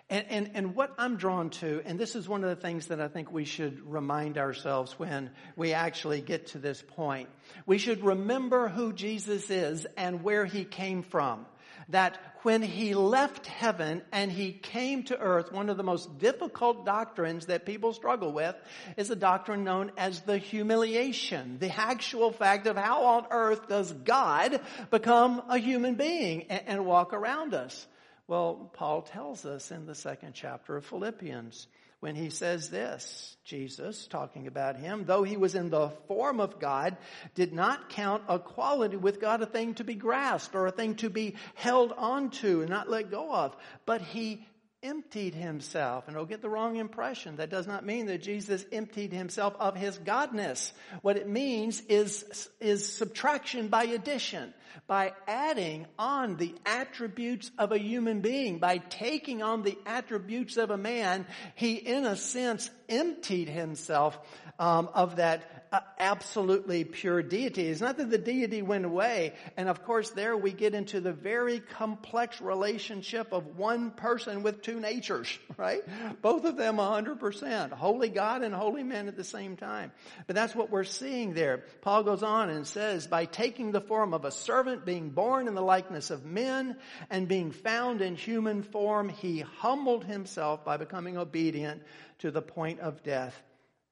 [0.10, 3.00] And, and, and what I'm drawn to, and this is one of the things that
[3.00, 7.30] I think we should remind ourselves when we actually get to this point.
[7.68, 11.46] We should remember who Jesus is and where he came from.
[11.90, 16.86] That when he left heaven and he came to earth, one of the most difficult
[16.86, 18.56] doctrines that people struggle with
[18.98, 21.58] is a doctrine known as the humiliation.
[21.60, 26.86] The actual fact of how on earth does God become a human being and, and
[26.86, 27.88] walk around us?
[28.30, 31.66] Well, Paul tells us in the second chapter of Philippians
[32.00, 36.60] when he says this, Jesus, talking about him, though he was in the form of
[36.60, 36.96] God,
[37.34, 41.10] did not count equality with God a thing to be grasped or a thing to
[41.10, 44.46] be held onto and not let go of, but he
[44.82, 46.08] emptied himself.
[46.08, 47.38] And don't get the wrong impression.
[47.38, 50.72] That does not mean that Jesus emptied himself of his godness.
[51.02, 54.54] What it means is, is subtraction by addition.
[54.88, 60.72] By adding on the attributes of a human being, by taking on the attributes of
[60.72, 64.18] a man, he in a sense emptied himself
[64.58, 65.59] um, of that
[66.00, 67.68] absolutely pure deity.
[67.68, 69.34] It's not that the deity went away.
[69.58, 74.62] And of course, there we get into the very complex relationship of one person with
[74.62, 75.82] two natures, right?
[76.22, 77.72] Both of them 100%.
[77.72, 79.92] Holy God and holy man at the same time.
[80.28, 81.64] But that's what we're seeing there.
[81.82, 85.56] Paul goes on and says, by taking the form of a servant, being born in
[85.56, 86.78] the likeness of men,
[87.10, 91.84] and being found in human form, he humbled himself by becoming obedient
[92.20, 93.40] to the point of death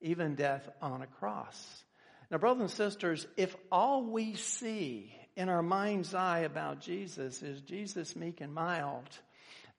[0.02, 1.84] even death on a cross.
[2.30, 7.62] Now, brothers and sisters, if all we see in our mind's eye about Jesus is
[7.62, 9.08] Jesus meek and mild,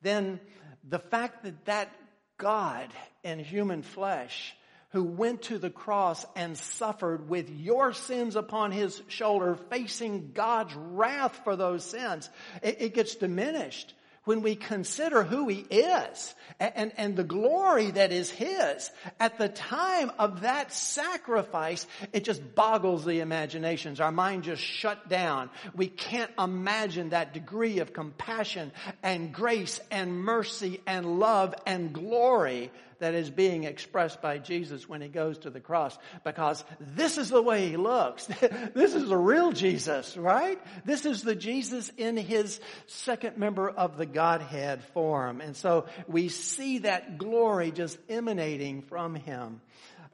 [0.02, 0.40] then
[0.88, 1.90] the fact that that
[2.38, 2.88] God
[3.22, 4.54] in human flesh
[4.92, 10.74] who went to the cross and suffered with your sins upon his shoulder, facing God's
[10.74, 12.31] wrath for those sins,
[12.62, 13.92] it, it gets diminished
[14.24, 19.38] when we consider who he is and, and, and, the glory that is his at
[19.38, 24.00] the time of that sacrifice, it just boggles the imaginations.
[24.00, 25.50] Our mind just shut down.
[25.74, 32.70] We can't imagine that degree of compassion and grace and mercy and love and glory
[32.98, 37.30] that is being expressed by Jesus when he goes to the cross because this is
[37.30, 38.26] the way he looks.
[38.74, 40.61] this is the real Jesus, right?
[40.84, 45.40] This is the Jesus in his second member of the Godhead form.
[45.40, 49.61] And so we see that glory just emanating from him.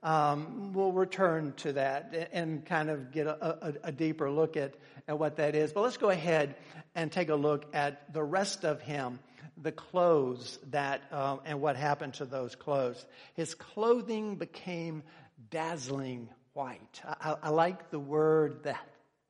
[0.02, 4.74] Um, we'll return to that and kind of get a, a, a, deeper look at,
[5.08, 5.72] at what that is.
[5.72, 6.56] But let's go ahead
[6.94, 9.18] and take a look at the rest of him
[9.60, 13.04] the clothes that, um, and what happened to those clothes.
[13.34, 15.02] His clothing became
[15.50, 17.02] dazzling white.
[17.04, 18.80] I, I like the word that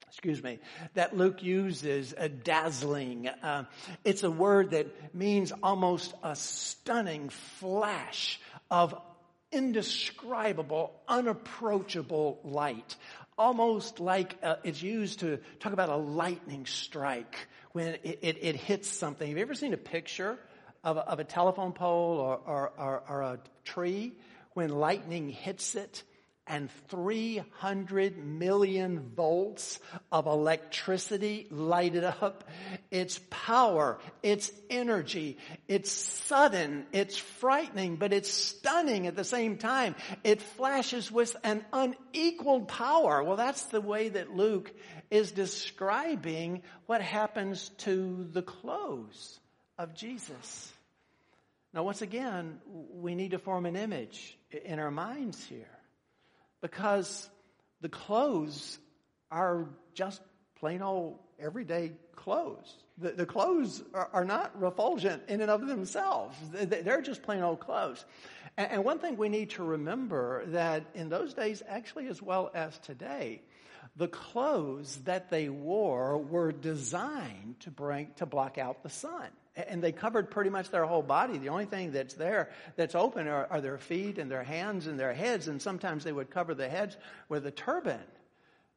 [0.09, 0.61] excuse me,
[0.95, 3.27] that Luke uses, a dazzling.
[3.27, 3.65] Uh,
[4.05, 8.39] it's a word that means almost a stunning flash
[8.71, 8.95] of
[9.51, 12.95] indescribable, unapproachable light.
[13.37, 18.57] Almost like uh, it's used to talk about a lightning strike when it, it, it
[18.57, 19.27] hits something.
[19.27, 20.39] Have you ever seen a picture
[20.85, 24.13] of a, of a telephone pole or, or, or, or a tree
[24.53, 26.05] when lightning hits it?
[26.47, 29.81] And 300 million volts
[30.13, 32.45] of electricity lighted up.
[32.91, 39.95] It's power, it's energy, it's sudden, it's frightening, but it's stunning at the same time.
[40.23, 43.23] It flashes with an unequaled power.
[43.23, 44.71] Well, that's the way that Luke
[45.11, 49.41] is describing what happens to the clothes
[49.79, 50.73] of Jesus.
[51.73, 55.67] Now, once again, we need to form an image in our minds here
[56.65, 57.29] because
[57.83, 58.79] the clothes
[59.31, 60.23] are just
[60.59, 62.75] plain old everyday clothes.
[62.97, 66.35] The, the clothes are, are, not refulgent in and of themselves.
[66.53, 68.03] They're just plain old clothes.
[68.57, 72.51] And, and one thing we need to remember that in those days, actually as well
[72.55, 73.43] as today,
[73.97, 79.29] the clothes that they wore were designed to bring, to block out the sun.
[79.57, 81.39] And they covered pretty much their whole body.
[81.39, 84.99] The only thing that's there, that's open, are, are their feet and their hands and
[84.99, 85.49] their heads.
[85.49, 86.97] And sometimes they would cover the heads
[87.29, 88.01] with a turban.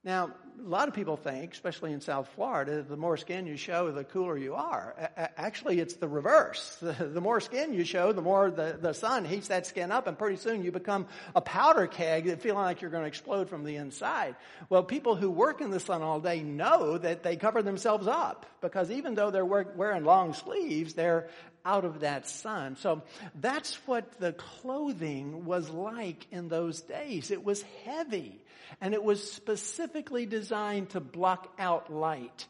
[0.03, 3.91] Now, a lot of people think, especially in South Florida, the more skin you show,
[3.91, 5.11] the cooler you are.
[5.37, 6.77] Actually, it's the reverse.
[7.17, 10.17] The, more skin you show, the more the, the sun heats that skin up, and
[10.17, 13.75] pretty soon you become a powder keg feeling like you're going to explode from the
[13.75, 14.35] inside.
[14.69, 18.45] Well, people who work in the sun all day know that they cover themselves up
[18.61, 21.29] because even though they're wearing long sleeves, they're
[21.65, 22.77] out of that sun.
[22.77, 23.01] So
[23.35, 27.31] that's what the clothing was like in those days.
[27.31, 28.41] It was heavy
[28.82, 32.47] and it was specifically designed to block out light.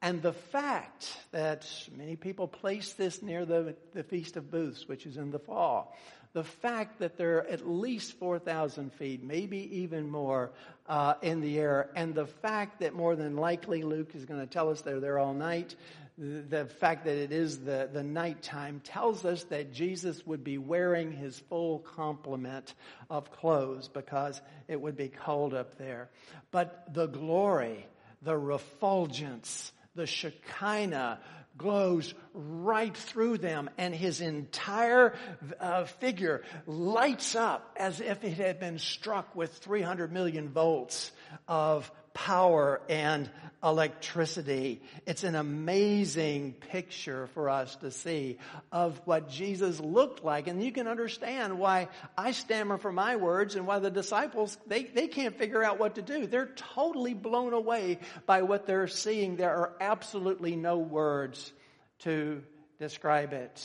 [0.00, 1.66] And the fact that
[1.96, 5.96] many people place this near the, the Feast of Booths, which is in the fall,
[6.34, 10.52] the fact that they're at least 4,000 feet, maybe even more,
[10.86, 14.46] uh, in the air, and the fact that more than likely Luke is going to
[14.46, 15.74] tell us they're there all night,
[16.18, 21.12] the fact that it is the, the nighttime tells us that Jesus would be wearing
[21.12, 22.74] his full complement
[23.08, 26.08] of clothes because it would be cold up there.
[26.50, 27.86] But the glory,
[28.22, 31.20] the refulgence, the Shekinah
[31.56, 35.14] glows right through them and his entire
[35.60, 41.12] uh, figure lights up as if it had been struck with 300 million volts
[41.46, 41.90] of
[42.24, 43.30] power and
[43.62, 44.82] electricity.
[45.06, 48.38] It's an amazing picture for us to see
[48.72, 50.48] of what Jesus looked like.
[50.48, 54.82] And you can understand why I stammer for my words and why the disciples, they,
[54.82, 56.26] they can't figure out what to do.
[56.26, 59.36] They're totally blown away by what they're seeing.
[59.36, 61.52] There are absolutely no words
[62.00, 62.42] to
[62.80, 63.62] describe it.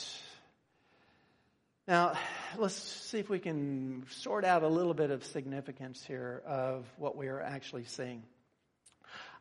[1.88, 2.16] Now,
[2.56, 7.16] let's see if we can sort out a little bit of significance here of what
[7.16, 8.22] we are actually seeing.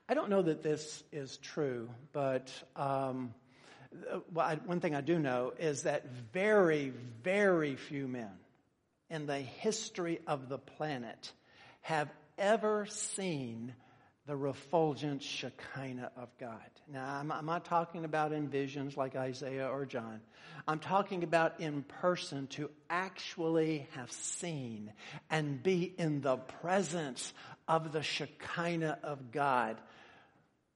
[0.10, 3.34] I don't know that this is true, but um,
[4.34, 6.92] well, I, one thing I do know is that very,
[7.24, 8.32] very few men
[9.10, 11.32] in the history of the planet
[11.82, 13.74] have ever seen
[14.26, 16.60] the refulgent Shekinah of God.
[16.92, 20.22] Now, I'm, I'm, not talking about in visions like Isaiah or John.
[20.66, 24.94] I'm talking about in person to actually have seen
[25.30, 27.34] and be in the presence
[27.68, 29.78] of the Shekinah of God.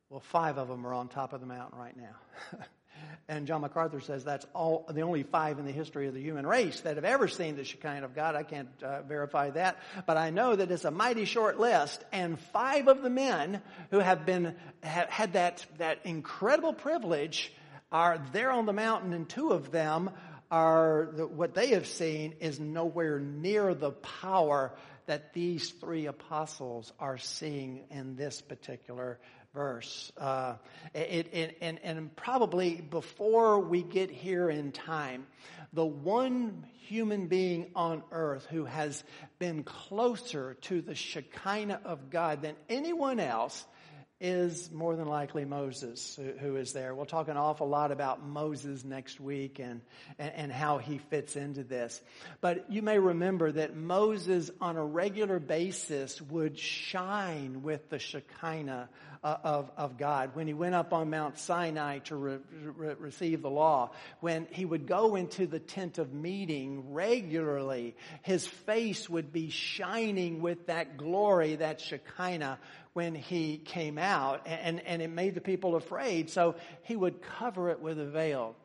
[0.09, 2.59] Well, five of them are on top of the mountain right now.
[3.27, 6.47] and John MacArthur says that's all the only five in the history of the human
[6.47, 8.33] race that have ever seen the Shekinah of God.
[8.33, 12.03] I can't uh, verify that, but I know that it's a mighty short list.
[12.13, 17.51] And five of the men who have been ha- had that that incredible privilege
[17.91, 20.09] are there on the mountain, and two of them
[20.49, 24.73] are the, what they have seen is nowhere near the power
[25.05, 29.19] that these three apostles are seeing in this particular
[29.57, 30.11] verse.
[30.15, 30.53] Uh,
[30.93, 35.25] it, it, and, and probably before we get here in time,
[35.73, 39.03] the one human being on earth who has
[39.39, 43.65] been closer to the Shekinah of God than anyone else
[44.19, 46.95] is more than likely Moses who, is there.
[46.95, 49.81] We'll talk an awful lot about Moses next week and,
[50.17, 52.01] and, and, how he fits into this.
[52.41, 58.89] But you may remember that Moses on a regular basis would shine with the Shekinah
[59.23, 60.35] Uh, of, of God.
[60.35, 63.89] When he went up on Mount Sinai to re, re, receive the law,
[64.19, 70.39] when he would go into the tent of meeting regularly, his face would be shining
[70.39, 72.59] with that glory, that Shekinah,
[72.93, 76.29] when he came out and, and it made the people afraid.
[76.29, 78.55] So he would cover it with a veil.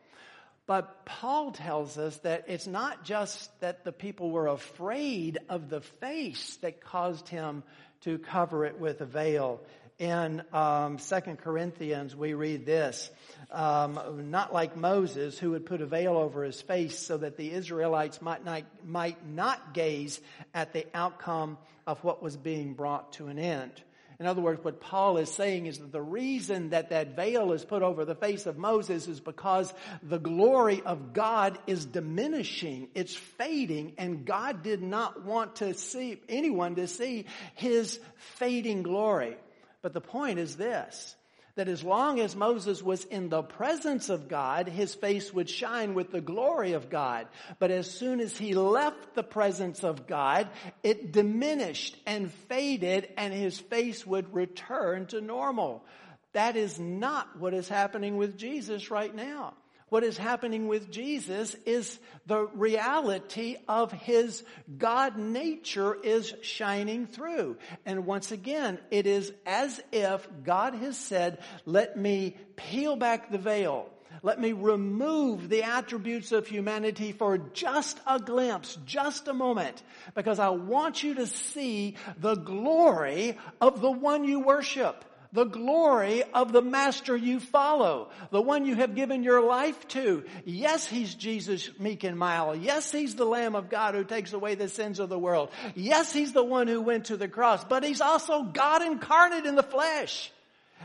[0.66, 5.80] But Paul tells us that it's not just that the people were afraid of the
[5.80, 7.62] face that caused him
[8.02, 9.60] to cover it with a veil.
[10.02, 13.08] In um, 2 Corinthians, we read this,
[13.52, 17.52] um, not like Moses, who would put a veil over his face so that the
[17.52, 20.20] Israelites might not, might not gaze
[20.52, 23.70] at the outcome of what was being brought to an end.
[24.18, 27.64] In other words, what Paul is saying is that the reason that that veil is
[27.64, 29.72] put over the face of Moses is because
[30.02, 32.88] the glory of God is diminishing.
[32.96, 39.36] It's fading and God did not want to see anyone to see his fading glory.
[39.82, 41.16] But the point is this
[41.54, 45.92] that as long as Moses was in the presence of God, his face would shine
[45.92, 47.26] with the glory of God.
[47.58, 50.48] But as soon as he left the presence of God,
[50.82, 55.84] it diminished and faded and his face would return to normal.
[56.32, 59.52] That is not what is happening with Jesus right now.
[59.92, 64.42] What is happening with Jesus is the reality of his
[64.78, 67.58] God nature is shining through.
[67.84, 73.36] And once again, it is as if God has said, let me peel back the
[73.36, 73.90] veil.
[74.22, 79.82] Let me remove the attributes of humanity for just a glimpse, just a moment,
[80.14, 86.22] because I want you to see the glory of the one you worship the glory
[86.34, 90.24] of the master you follow, the one you have given your life to.
[90.44, 92.60] Yes, he's Jesus meek and mild.
[92.60, 95.50] Yes, he's the Lamb of God who takes away the sins of the world.
[95.74, 99.54] Yes, he's the one who went to the cross, but he's also God incarnate in
[99.54, 100.30] the flesh.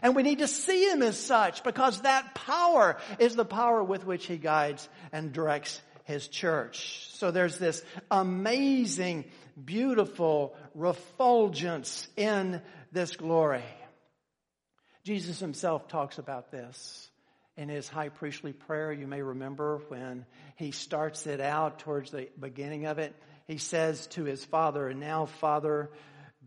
[0.01, 4.05] And we need to see him as such because that power is the power with
[4.05, 7.09] which he guides and directs his church.
[7.13, 9.25] So there's this amazing,
[9.65, 13.63] beautiful refulgence in this glory.
[15.07, 17.09] Jesus himself talks about this
[17.55, 18.91] in his high priestly prayer.
[18.91, 20.25] You may remember when
[20.57, 23.15] he starts it out towards the beginning of it.
[23.47, 25.91] He says to his father, and now father,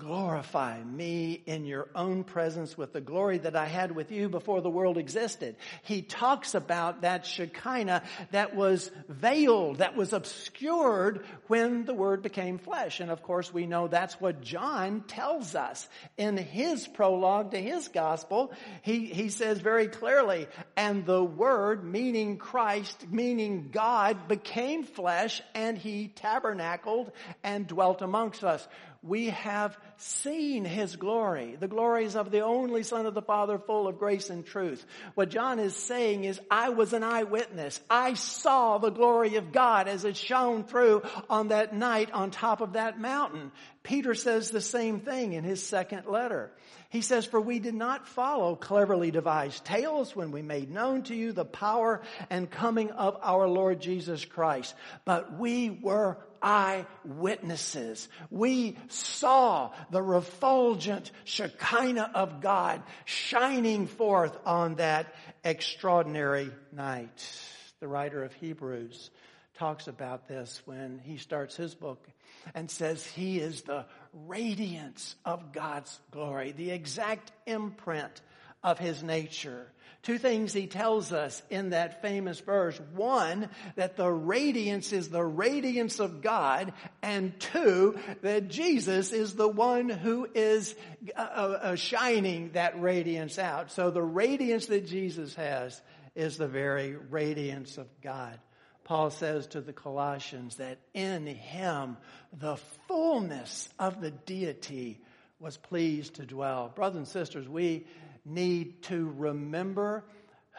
[0.00, 4.62] Glorify me in your own presence with the glory that I had with you before
[4.62, 5.56] the world existed.
[5.82, 12.56] He talks about that Shekinah that was veiled, that was obscured when the Word became
[12.56, 13.00] flesh.
[13.00, 15.86] And of course we know that's what John tells us
[16.16, 18.54] in his prologue to his gospel.
[18.80, 20.46] He, he says very clearly,
[20.78, 27.12] and the Word, meaning Christ, meaning God, became flesh and he tabernacled
[27.44, 28.66] and dwelt amongst us
[29.02, 33.88] we have seen his glory, the glories of the only son of the father full
[33.88, 34.84] of grace and truth.
[35.14, 37.80] What John is saying is, I was an eyewitness.
[37.88, 42.60] I saw the glory of God as it shone through on that night on top
[42.60, 43.52] of that mountain.
[43.82, 46.52] Peter says the same thing in his second letter.
[46.90, 51.14] He says, for we did not follow cleverly devised tales when we made known to
[51.14, 54.74] you the power and coming of our Lord Jesus Christ,
[55.04, 58.08] but we were eyewitnesses.
[58.30, 65.14] We saw the refulgent Shekinah of God shining forth on that
[65.44, 67.40] extraordinary night.
[67.80, 69.10] The writer of Hebrews
[69.54, 72.06] talks about this when he starts his book
[72.54, 73.84] and says he is the
[74.26, 78.22] radiance of God's glory, the exact imprint
[78.62, 79.66] of his nature.
[80.02, 82.80] Two things he tells us in that famous verse.
[82.94, 86.72] One, that the radiance is the radiance of God.
[87.02, 90.74] And two, that Jesus is the one who is
[91.14, 93.72] uh, uh, shining that radiance out.
[93.72, 95.80] So the radiance that Jesus has
[96.14, 98.38] is the very radiance of God.
[98.84, 101.98] Paul says to the Colossians that in him
[102.32, 102.56] the
[102.88, 105.00] fullness of the deity
[105.38, 106.72] was pleased to dwell.
[106.74, 107.86] Brothers and sisters, we
[108.30, 110.04] need to remember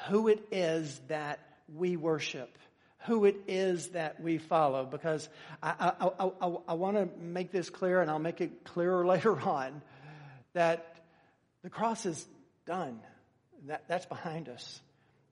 [0.07, 1.39] who it is that
[1.73, 2.57] we worship,
[3.05, 5.27] who it is that we follow, because
[5.61, 9.39] I, I, I, I want to make this clear, and I'll make it clearer later
[9.39, 9.81] on,
[10.53, 10.95] that
[11.63, 12.25] the cross is
[12.65, 12.99] done.
[13.67, 14.81] That, that's behind us.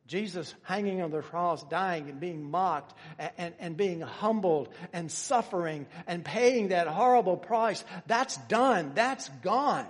[0.10, 5.12] Jesus hanging on the cross, dying and being mocked and, and, and, being humbled and
[5.12, 8.94] suffering and paying that horrible price, that's done.
[8.96, 9.86] That's gone.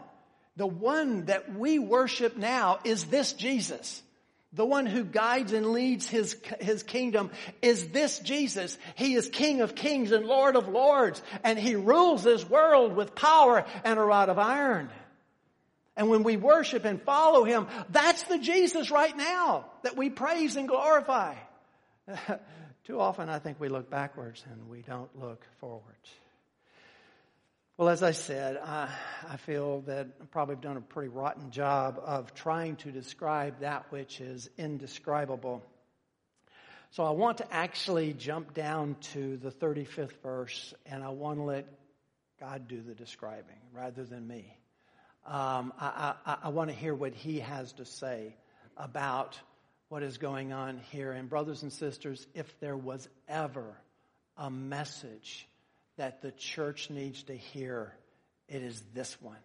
[0.59, 4.03] The one that we worship now is this Jesus.
[4.51, 7.31] The one who guides and leads his, his kingdom
[7.61, 8.77] is this Jesus.
[8.95, 13.15] He is King of kings and Lord of lords, and he rules this world with
[13.15, 14.89] power and a rod of iron.
[15.95, 20.57] And when we worship and follow him, that's the Jesus right now that we praise
[20.57, 21.35] and glorify.
[22.83, 26.09] Too often I think we look backwards and we don't look forwards.
[27.79, 28.89] Well, as I said, I,
[29.25, 33.61] I feel that I probably have done a pretty rotten job of trying to describe
[33.61, 35.63] that which is indescribable.
[36.89, 41.43] So I want to actually jump down to the 35th verse and I want to
[41.43, 41.67] let
[42.37, 44.57] God do the describing rather than me.
[45.25, 48.35] Um, I, I, I want to hear what he has to say
[48.75, 49.39] about
[49.87, 51.13] what is going on here.
[51.13, 53.73] And brothers and sisters, if there was ever
[54.35, 55.47] a message
[55.99, 57.93] that the church needs to hear,
[58.47, 59.35] it is this one.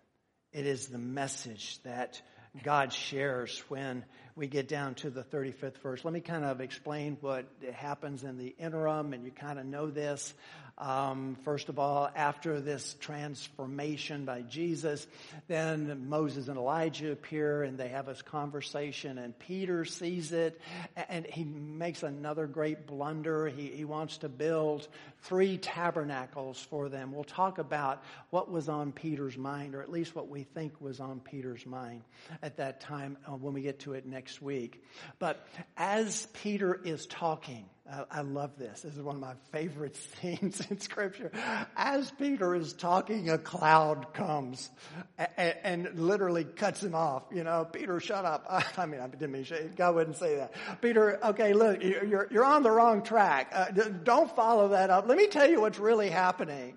[0.52, 2.22] It is the message that
[2.62, 4.04] God shares when
[4.36, 6.04] we get down to the 35th verse.
[6.04, 9.90] Let me kind of explain what happens in the interim, and you kind of know
[9.90, 10.32] this.
[10.76, 15.06] Um, first of all, after this transformation by Jesus,
[15.46, 20.60] then Moses and Elijah appear and they have this conversation and Peter sees it
[21.08, 23.46] and he makes another great blunder.
[23.48, 24.88] He, he wants to build
[25.22, 27.12] three tabernacles for them.
[27.12, 30.98] We'll talk about what was on Peter's mind or at least what we think was
[30.98, 32.02] on Peter's mind
[32.42, 34.82] at that time uh, when we get to it next next week.
[35.18, 35.46] But
[35.76, 38.82] as Peter is talking, I, I love this.
[38.82, 41.30] This is one of my favorite scenes in scripture.
[41.76, 44.70] As Peter is talking, a cloud comes
[45.18, 47.24] and, and literally cuts him off.
[47.32, 48.46] You know, Peter, shut up.
[48.78, 50.54] I mean, I didn't mean, God wouldn't say that.
[50.80, 53.50] Peter, okay, look, you're, you're on the wrong track.
[53.52, 53.66] Uh,
[54.02, 55.06] don't follow that up.
[55.06, 56.76] Let me tell you what's really happening.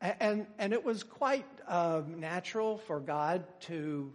[0.00, 4.12] And, and it was quite uh, natural for God to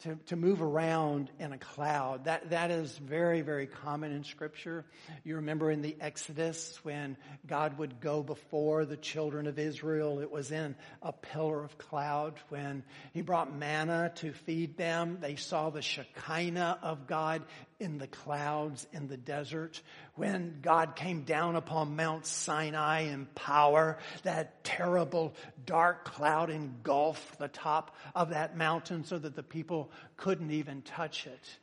[0.00, 2.24] to, to move around in a cloud.
[2.24, 4.84] That, that is very, very common in scripture.
[5.24, 10.30] You remember in the Exodus when God would go before the children of Israel, it
[10.30, 12.34] was in a pillar of cloud.
[12.48, 12.82] When
[13.12, 17.42] he brought manna to feed them, they saw the Shekinah of God
[17.80, 19.80] in the clouds in the desert,
[20.14, 27.48] when God came down upon Mount Sinai in power, that terrible dark cloud engulfed the
[27.48, 31.58] top of that mountain so that the people couldn't even touch it.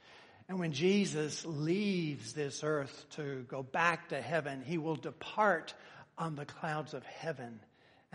[0.49, 5.74] And when Jesus leaves this earth to go back to heaven, he will depart
[6.18, 7.59] on the clouds of heaven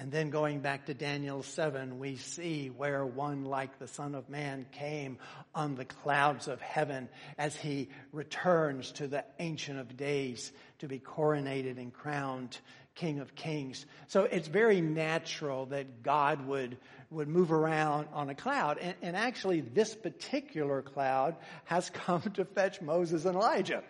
[0.03, 4.29] and then going back to Daniel 7, we see where one like the Son of
[4.29, 5.17] Man came
[5.55, 10.51] on the clouds of heaven as he returns to the Ancient of Days
[10.81, 12.59] to be coronated and crowned
[12.97, 13.87] King of Kings.
[14.09, 16.79] So it's very natural that God would,
[17.13, 18.79] would move around on a cloud.
[18.79, 23.83] And, and, actually, this particular cloud has come to fetch Moses and Elijah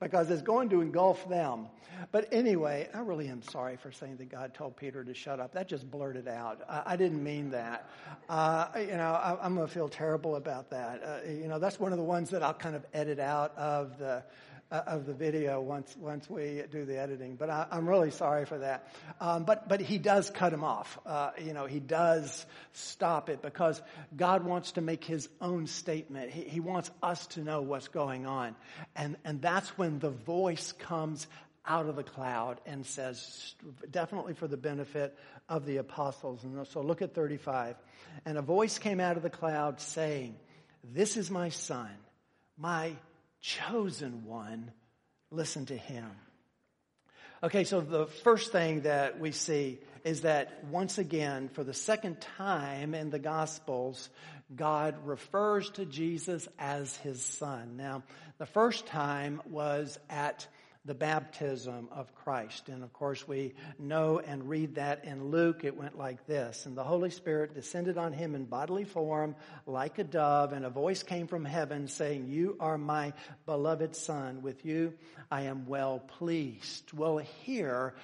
[0.00, 1.68] because it's going to engulf them.
[2.12, 5.52] But anyway, I really am sorry for saying that God told Peter to shut up.
[5.54, 6.60] That just blurted out.
[6.68, 7.88] I, I didn't mean that.
[8.28, 11.02] Uh, you know, I, am going to feel terrible about that.
[11.02, 13.98] Uh, you know, that's one of the ones that I'll kind of edit out of
[13.98, 14.22] the
[14.70, 17.36] of the video once once we do the editing.
[17.36, 18.88] But I, am really sorry for that.
[19.20, 20.98] Um, but but he does cut him off.
[21.06, 23.80] Uh, you know, he does stop it because
[24.16, 26.30] God wants to make His own statement.
[26.30, 28.56] He, he wants us to know what's going on,
[28.94, 31.26] and and that's when the voice comes
[31.66, 33.54] out of the cloud and says,
[33.90, 35.16] definitely for the benefit
[35.48, 36.44] of the apostles.
[36.44, 37.76] And so look at 35.
[38.24, 40.36] And a voice came out of the cloud saying,
[40.84, 41.90] This is my son,
[42.56, 42.92] my
[43.46, 44.72] chosen one,
[45.30, 46.10] listen to him.
[47.44, 52.20] Okay, so the first thing that we see is that once again, for the second
[52.20, 54.08] time in the Gospels,
[54.54, 57.76] God refers to Jesus as his son.
[57.76, 58.02] Now,
[58.38, 60.48] the first time was at
[60.86, 62.68] the baptism of Christ.
[62.68, 65.64] And of course, we know and read that in Luke.
[65.64, 69.34] It went like this And the Holy Spirit descended on him in bodily form
[69.66, 73.12] like a dove, and a voice came from heaven saying, You are my
[73.44, 74.42] beloved Son.
[74.42, 74.94] With you
[75.30, 76.92] I am well pleased.
[76.92, 77.94] Well, here,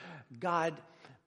[0.41, 0.75] God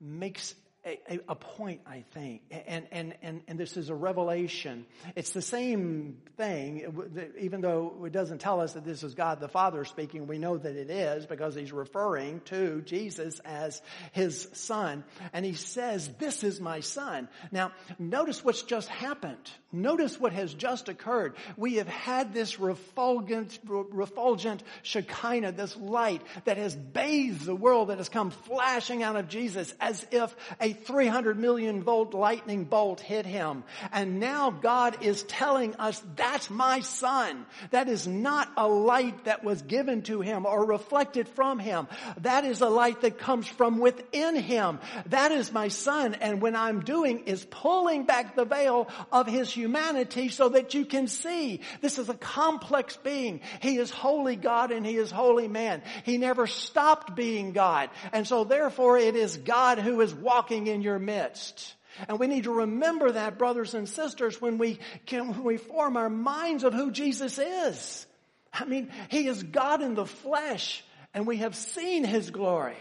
[0.01, 0.53] makes
[0.85, 4.85] a, a, point, I think, and, and, and, and this is a revelation.
[5.15, 9.47] It's the same thing, even though it doesn't tell us that this is God the
[9.47, 13.81] Father speaking, we know that it is because he's referring to Jesus as
[14.11, 15.03] his son.
[15.33, 17.29] And he says, this is my son.
[17.51, 19.49] Now, notice what's just happened.
[19.71, 21.35] Notice what has just occurred.
[21.57, 27.97] We have had this refulgent, refulgent Shekinah, this light that has bathed the world that
[27.97, 33.25] has come flashing out of Jesus as if a 300 million volt lightning bolt hit
[33.25, 33.63] him.
[33.91, 37.45] And now God is telling us, that's my son.
[37.71, 41.87] That is not a light that was given to him or reflected from him.
[42.17, 44.79] That is a light that comes from within him.
[45.07, 46.15] That is my son.
[46.15, 50.85] And when I'm doing is pulling back the veil of his humanity so that you
[50.85, 53.41] can see this is a complex being.
[53.61, 55.81] He is holy God and he is holy man.
[56.03, 57.89] He never stopped being God.
[58.11, 61.75] And so therefore it is God who is walking in your midst.
[62.07, 65.95] And we need to remember that, brothers and sisters, when we can, when we form
[65.95, 68.05] our minds of who Jesus is.
[68.53, 72.77] I mean, He is God in the flesh, and we have seen His glory,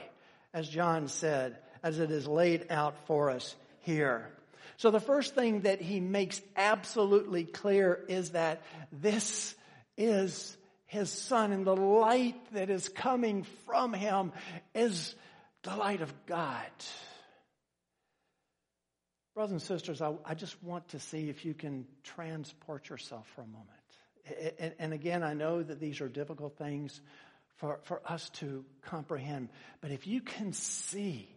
[0.52, 4.28] as John said, as it is laid out for us here.
[4.76, 8.62] So the first thing that He makes absolutely clear is that
[8.92, 9.54] this
[9.96, 10.56] is
[10.86, 14.32] His Son, and the light that is coming from Him
[14.74, 15.14] is
[15.62, 16.66] the light of God.
[19.34, 23.40] Brothers and sisters, I, I, just want to see if you can transport yourself for
[23.40, 24.54] a moment.
[24.60, 27.00] And, and again, I know that these are difficult things
[27.56, 29.48] for, for us to comprehend,
[29.80, 31.28] but if you can see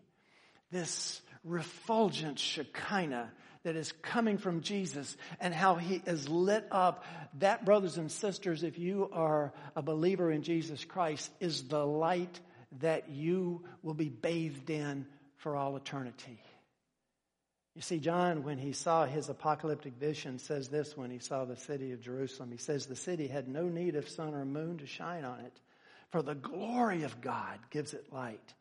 [0.71, 3.31] this refulgent Shekinah
[3.63, 7.03] that is coming from Jesus and how he is lit up,
[7.39, 12.39] that, brothers and sisters, if you are a believer in Jesus Christ, is the light
[12.79, 16.39] that you will be bathed in for all eternity.
[17.77, 21.55] You see, John, when he saw his apocalyptic vision, says this when he saw the
[21.55, 22.49] city of Jerusalem.
[22.49, 25.53] He says, The city had no need of sun or moon to shine on it,
[26.09, 28.55] for the glory of God gives it light,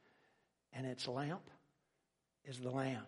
[0.74, 1.48] and its lamp
[2.44, 3.06] is the Lamb.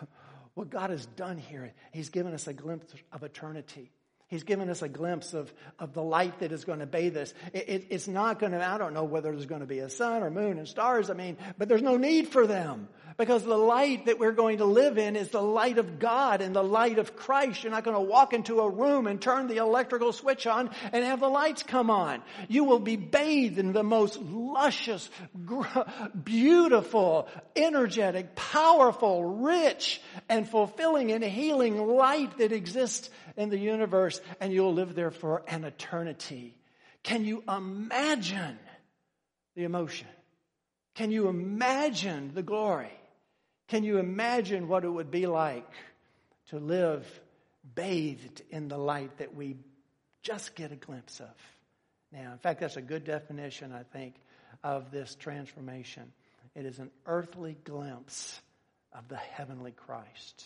[0.54, 3.90] what God has done here, He's given us a glimpse of eternity.
[4.32, 7.34] He's given us a glimpse of, of the light that is going to bathe us.
[7.52, 9.90] It, it, it's not going to, I don't know whether there's going to be a
[9.90, 12.88] sun or moon and stars, I mean, but there's no need for them.
[13.18, 16.56] Because the light that we're going to live in is the light of God and
[16.56, 17.62] the light of Christ.
[17.62, 21.04] You're not going to walk into a room and turn the electrical switch on and
[21.04, 22.22] have the lights come on.
[22.48, 25.10] You will be bathed in the most luscious,
[26.24, 34.52] beautiful, energetic, powerful, rich, and fulfilling and healing light that exists in the universe and
[34.52, 36.56] you'll live there for an eternity.
[37.02, 38.58] Can you imagine
[39.54, 40.08] the emotion?
[40.94, 42.92] Can you imagine the glory?
[43.68, 45.70] Can you imagine what it would be like
[46.48, 47.06] to live
[47.74, 49.56] bathed in the light that we
[50.22, 51.34] just get a glimpse of
[52.12, 52.32] now?
[52.32, 54.14] In fact, that's a good definition, I think,
[54.62, 56.12] of this transformation.
[56.54, 58.40] It is an earthly glimpse
[58.92, 60.44] of the heavenly Christ.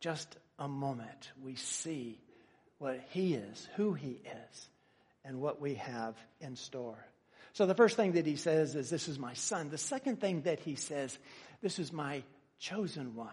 [0.00, 2.18] Just a moment, we see
[2.80, 4.68] what He is, who He is,
[5.24, 6.98] and what we have in store.
[7.52, 9.70] So the first thing that He says is, This is my Son.
[9.70, 11.16] The second thing that He says,
[11.62, 12.24] This is my
[12.58, 13.28] chosen one.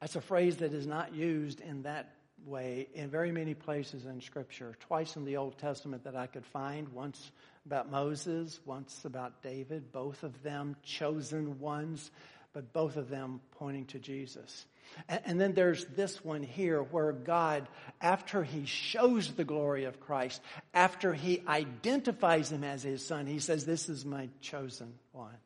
[0.00, 2.12] That's a phrase that is not used in that
[2.44, 4.76] way in very many places in Scripture.
[4.80, 7.30] Twice in the Old Testament that I could find, once
[7.66, 12.10] about Moses, once about David, both of them chosen ones,
[12.52, 14.66] but both of them pointing to Jesus.
[15.08, 17.68] And, then there's this one here where God,
[18.00, 20.42] after he shows the glory of Christ,
[20.74, 25.36] after he identifies him as his son, he says, This is my chosen one.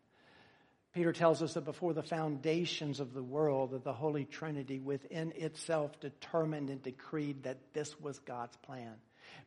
[0.93, 5.31] Peter tells us that before the foundations of the world, that the Holy Trinity within
[5.37, 8.95] itself determined and decreed that this was God's plan.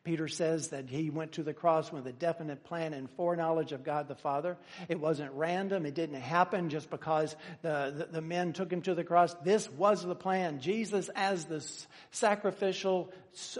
[0.02, 3.84] Peter says that he went to the cross with a definite plan and foreknowledge of
[3.84, 4.56] God the Father.
[4.88, 5.84] It wasn't random.
[5.84, 9.34] It didn't happen just because the, the, the, men took him to the cross.
[9.44, 10.60] This was the plan.
[10.60, 11.66] Jesus as the
[12.12, 13.12] sacrificial,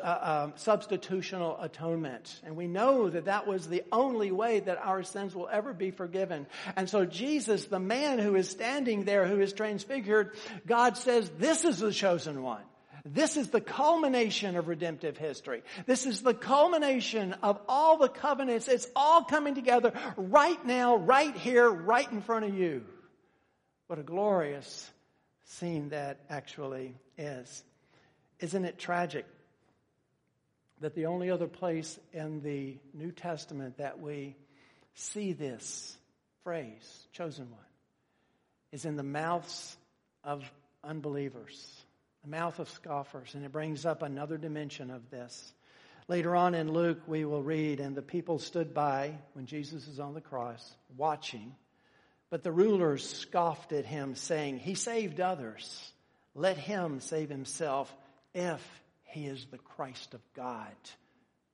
[0.02, 2.40] uh, um, substitutional atonement.
[2.44, 5.90] And we know that that was the only way that our sins will ever be
[5.90, 6.46] forgiven.
[6.76, 10.34] And so Jesus, the man who is standing there, who is transfigured,
[10.66, 12.62] God says, this is the chosen one.
[13.04, 15.62] This is the culmination of redemptive history.
[15.86, 18.68] This is the culmination of all the covenants.
[18.68, 22.84] It's all coming together right now, right here, right in front of you.
[23.86, 24.90] What a glorious
[25.44, 27.64] scene that actually is.
[28.38, 29.26] Isn't it tragic
[30.80, 34.36] that the only other place in the New Testament that we
[34.94, 35.96] see this
[36.44, 37.60] phrase, chosen one,
[38.72, 39.76] is in the mouths
[40.24, 40.44] of
[40.82, 41.84] unbelievers?
[42.22, 43.34] The mouth of scoffers.
[43.34, 45.52] And it brings up another dimension of this.
[46.08, 50.00] Later on in Luke, we will read, and the people stood by when Jesus is
[50.00, 51.54] on the cross, watching.
[52.30, 55.92] But the rulers scoffed at him, saying, He saved others.
[56.34, 57.94] Let him save himself
[58.34, 58.60] if
[59.04, 60.74] he is the Christ of God,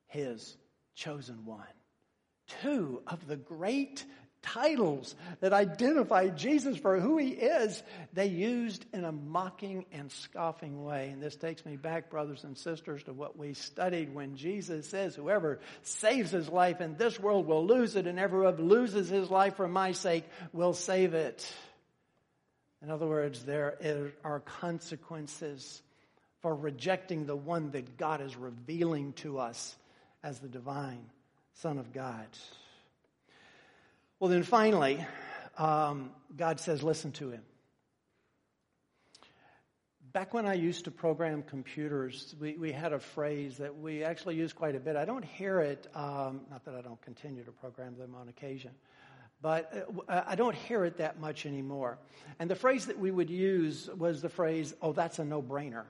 [0.06, 0.56] his
[0.94, 1.64] chosen one.
[2.62, 4.04] Two of the great
[4.46, 7.82] titles that identify Jesus for who he is,
[8.12, 11.10] they used in a mocking and scoffing way.
[11.10, 15.14] And this takes me back, brothers and sisters, to what we studied when Jesus says,
[15.16, 19.56] whoever saves his life in this world will lose it, and whoever loses his life
[19.56, 21.52] for my sake will save it.
[22.82, 25.82] In other words, there are consequences
[26.42, 29.74] for rejecting the one that God is revealing to us
[30.22, 31.04] as the divine
[31.54, 32.26] Son of God.
[34.18, 35.04] Well, then finally,
[35.58, 37.42] um, God says, listen to him.
[40.14, 44.36] Back when I used to program computers, we, we had a phrase that we actually
[44.36, 44.96] use quite a bit.
[44.96, 48.70] I don't hear it, um, not that I don't continue to program them on occasion,
[49.42, 51.98] but uh, I don't hear it that much anymore.
[52.38, 55.84] And the phrase that we would use was the phrase, oh, that's a no brainer.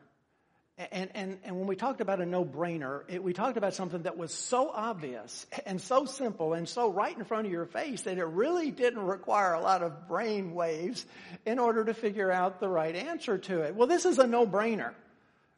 [0.78, 4.30] And, and, and when we talked about a no-brainer, we talked about something that was
[4.30, 8.24] so obvious and so simple and so right in front of your face that it
[8.24, 11.06] really didn't require a lot of brain waves
[11.46, 13.74] in order to figure out the right answer to it.
[13.74, 14.92] Well, this is a no-brainer.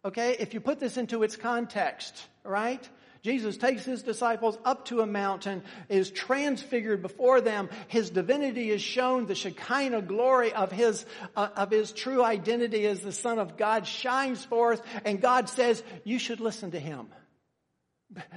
[0.04, 0.36] Okay?
[0.38, 2.88] If you put this into its context, right?
[3.22, 7.68] Jesus takes his disciples up to a mountain, is transfigured before them.
[7.88, 9.26] His divinity is shown.
[9.26, 11.04] The Shekinah glory of his,
[11.36, 14.82] uh, of his true identity as the Son of God shines forth.
[15.04, 17.08] And God says, you should listen to him.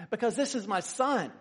[0.10, 1.32] Because this is my son.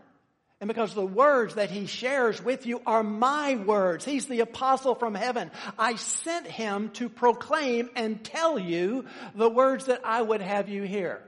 [0.61, 4.05] And because the words that he shares with you are my words.
[4.05, 5.51] He's the apostle from heaven.
[5.79, 10.83] I sent him to proclaim and tell you the words that I would have you
[10.83, 11.23] hear.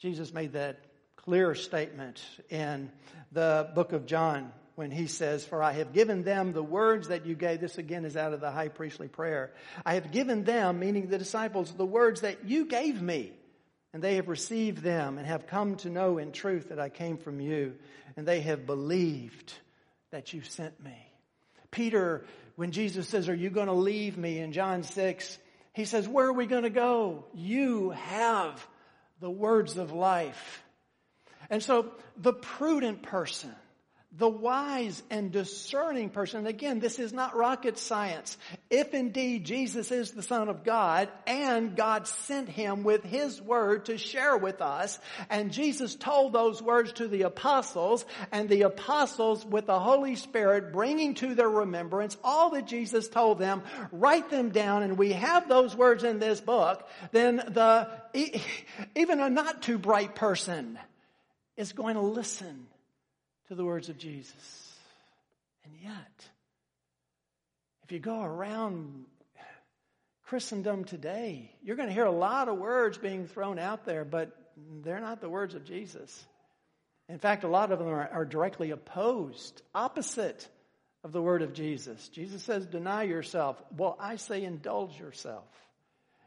[0.00, 0.78] Jesus made that
[1.26, 2.88] clear statement in
[3.32, 7.26] the book of John when he says, For I have given them the words that
[7.26, 7.60] you gave.
[7.60, 9.52] This again is out of the high priestly prayer.
[9.84, 13.32] I have given them, meaning the disciples, the words that you gave me.
[13.92, 17.16] And they have received them and have come to know in truth that I came
[17.16, 17.74] from you
[18.16, 19.52] and they have believed
[20.12, 20.96] that you sent me.
[21.72, 22.24] Peter,
[22.54, 25.38] when Jesus says, Are you going to leave me in John 6?
[25.72, 27.24] He says, Where are we going to go?
[27.34, 28.64] You have
[29.18, 30.62] the words of life.
[31.50, 33.54] And so the prudent person
[34.18, 38.38] the wise and discerning person, and again, this is not rocket science.
[38.70, 43.86] If indeed Jesus is the Son of God and God sent him with his word
[43.86, 49.44] to share with us, and Jesus told those words to the apostles, and the apostles
[49.44, 54.48] with the Holy Spirit bringing to their remembrance all that Jesus told them, write them
[54.48, 57.88] down, and we have those words in this book, then the,
[58.94, 60.78] even a not too bright person
[61.56, 62.66] is going to listen
[63.48, 64.74] to the words of Jesus.
[65.64, 66.26] And yet,
[67.84, 69.04] if you go around
[70.24, 74.36] Christendom today, you're going to hear a lot of words being thrown out there, but
[74.82, 76.24] they're not the words of Jesus.
[77.08, 80.48] In fact, a lot of them are, are directly opposed, opposite
[81.04, 82.08] of the word of Jesus.
[82.08, 83.62] Jesus says, deny yourself.
[83.76, 85.44] Well, I say indulge yourself.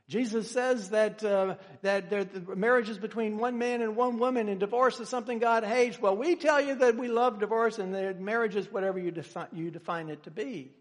[0.09, 4.59] Jesus says that uh, that the marriage is between one man and one woman, and
[4.59, 6.01] divorce is something God hates.
[6.01, 9.49] Well, we tell you that we love divorce, and that marriage is whatever you define,
[9.53, 10.71] you define it to be.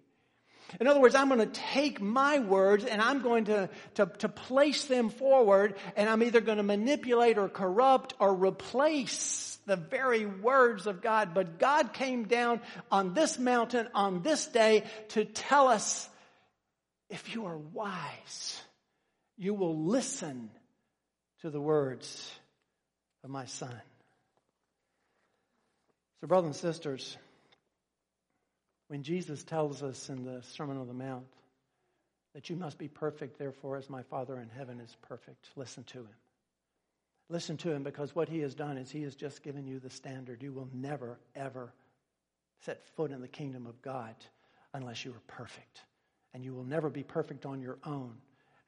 [0.81, 4.29] In other words, I'm going to take my words and I'm going to, to, to
[4.29, 10.25] place them forward, and I'm either going to manipulate or corrupt or replace the very
[10.25, 11.35] words of God.
[11.35, 12.61] But God came down
[12.91, 16.09] on this mountain on this day to tell us
[17.11, 18.61] if you are wise
[19.39, 20.51] you will listen
[21.41, 22.31] to the words
[23.23, 23.75] of my son.
[26.21, 27.17] So, brothers and sisters,
[28.89, 31.27] when Jesus tells us in the Sermon on the Mount
[32.35, 35.99] that you must be perfect, therefore, as my Father in heaven is perfect, listen to
[35.99, 36.17] him.
[37.31, 39.91] Listen to him because what he has done is he has just given you the
[39.91, 40.43] standard.
[40.43, 41.73] You will never, ever
[42.65, 44.15] set foot in the kingdom of God
[44.73, 45.83] unless you are perfect.
[46.33, 48.15] And you will never be perfect on your own.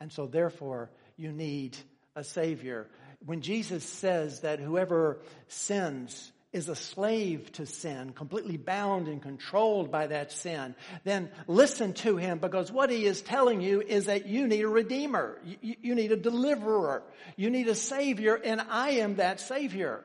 [0.01, 1.77] And so, therefore, you need
[2.17, 2.89] a Savior.
[3.25, 9.91] When Jesus says that whoever sins is a slave to sin, completely bound and controlled
[9.91, 10.75] by that sin,
[11.05, 14.69] then listen to him because what he is telling you is that you need a
[14.69, 15.39] redeemer.
[15.45, 17.05] You, you, need a deliverer.
[17.37, 20.05] You need a savior and I am that savior.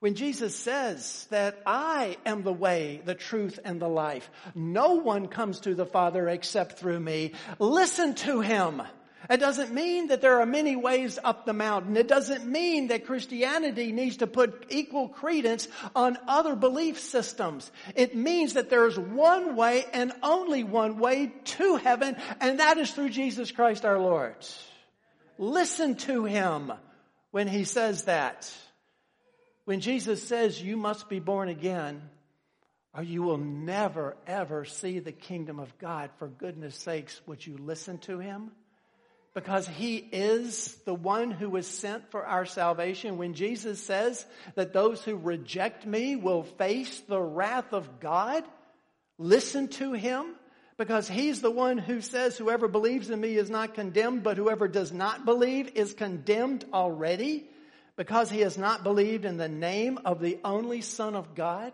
[0.00, 5.26] When Jesus says that I am the way, the truth, and the life, no one
[5.26, 7.32] comes to the Father except through me.
[7.58, 8.80] Listen to him.
[9.28, 11.96] It doesn't mean that there are many ways up the mountain.
[11.96, 17.70] It doesn't mean that Christianity needs to put equal credence on other belief systems.
[17.94, 22.78] It means that there is one way and only one way to heaven, and that
[22.78, 24.36] is through Jesus Christ our Lord.
[25.36, 26.72] Listen to him
[27.30, 28.52] when he says that.
[29.64, 32.00] When Jesus says you must be born again,
[32.94, 37.58] or you will never ever see the kingdom of God, for goodness sakes, would you
[37.58, 38.52] listen to him?
[39.34, 43.18] Because he is the one who was sent for our salvation.
[43.18, 44.24] When Jesus says
[44.54, 48.44] that those who reject me will face the wrath of God,
[49.18, 50.34] listen to him
[50.76, 54.68] because he's the one who says whoever believes in me is not condemned, but whoever
[54.68, 57.48] does not believe is condemned already
[57.96, 61.72] because he has not believed in the name of the only son of God.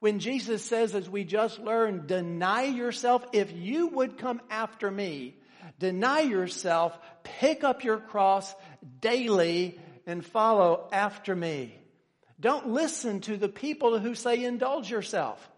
[0.00, 5.36] When Jesus says, as we just learned, deny yourself, if you would come after me,
[5.78, 8.54] Deny yourself, pick up your cross
[9.00, 11.74] daily, and follow after me.
[12.38, 15.50] Don't listen to the people who say indulge yourself.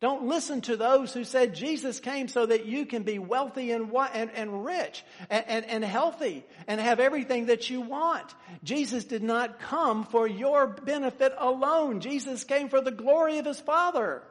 [0.00, 3.92] Don't listen to those who said Jesus came so that you can be wealthy and,
[4.12, 8.34] and, and rich and, and, and healthy and have everything that you want.
[8.64, 12.00] Jesus did not come for your benefit alone.
[12.00, 14.24] Jesus came for the glory of his Father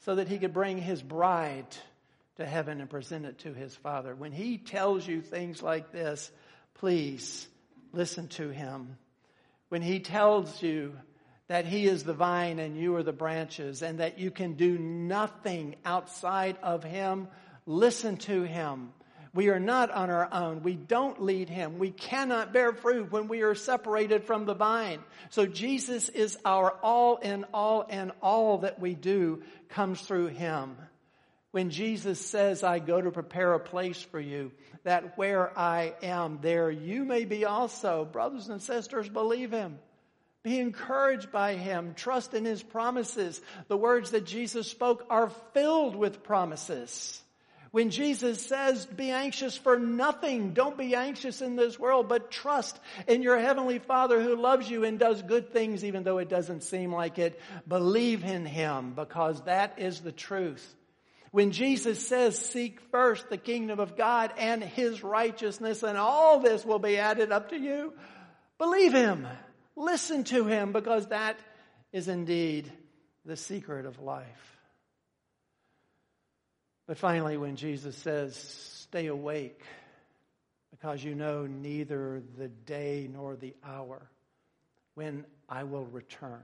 [0.00, 1.64] so that he could bring his bride
[2.40, 4.14] to heaven and present it to his Father.
[4.14, 6.30] When he tells you things like this,
[6.74, 7.46] please
[7.92, 8.96] listen to him.
[9.68, 10.94] When he tells you
[11.48, 14.78] that he is the vine and you are the branches and that you can do
[14.78, 17.28] nothing outside of him,
[17.66, 18.92] listen to him.
[19.34, 20.62] We are not on our own.
[20.62, 21.78] We don't lead him.
[21.78, 25.00] We cannot bear fruit when we are separated from the vine.
[25.28, 30.76] So Jesus is our all in all and all that we do comes through him.
[31.52, 34.52] When Jesus says, I go to prepare a place for you,
[34.84, 38.04] that where I am there you may be also.
[38.04, 39.78] Brothers and sisters, believe him.
[40.42, 41.94] Be encouraged by him.
[41.94, 43.40] Trust in his promises.
[43.68, 47.20] The words that Jesus spoke are filled with promises.
[47.72, 52.78] When Jesus says, be anxious for nothing, don't be anxious in this world, but trust
[53.06, 56.64] in your heavenly Father who loves you and does good things even though it doesn't
[56.64, 57.40] seem like it.
[57.68, 60.74] Believe in him because that is the truth.
[61.30, 66.64] When Jesus says, seek first the kingdom of God and his righteousness and all this
[66.64, 67.92] will be added up to you,
[68.58, 69.26] believe him.
[69.76, 71.38] Listen to him because that
[71.92, 72.70] is indeed
[73.24, 74.58] the secret of life.
[76.88, 79.62] But finally, when Jesus says, stay awake
[80.72, 84.10] because you know neither the day nor the hour
[84.94, 86.42] when I will return.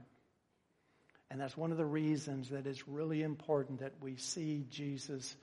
[1.29, 5.35] And that's one of the reasons that it's really important that we see Jesus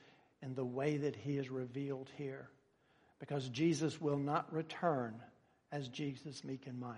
[0.43, 2.49] in the way that he is revealed here.
[3.21, 5.15] Because Jesus will not return
[5.71, 6.97] as Jesus meek and mild.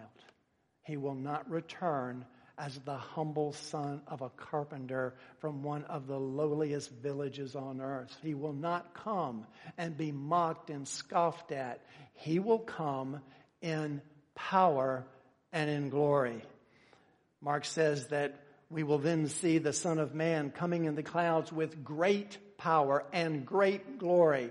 [0.82, 2.24] He will not return
[2.59, 8.16] as the humble son of a carpenter from one of the lowliest villages on earth.
[8.22, 11.80] He will not come and be mocked and scoffed at.
[12.14, 13.20] He will come
[13.61, 14.01] in
[14.34, 15.05] power
[15.53, 16.43] and in glory.
[17.43, 21.53] Mark says that we will then see the Son of Man coming in the clouds
[21.53, 24.51] with great power and great glory.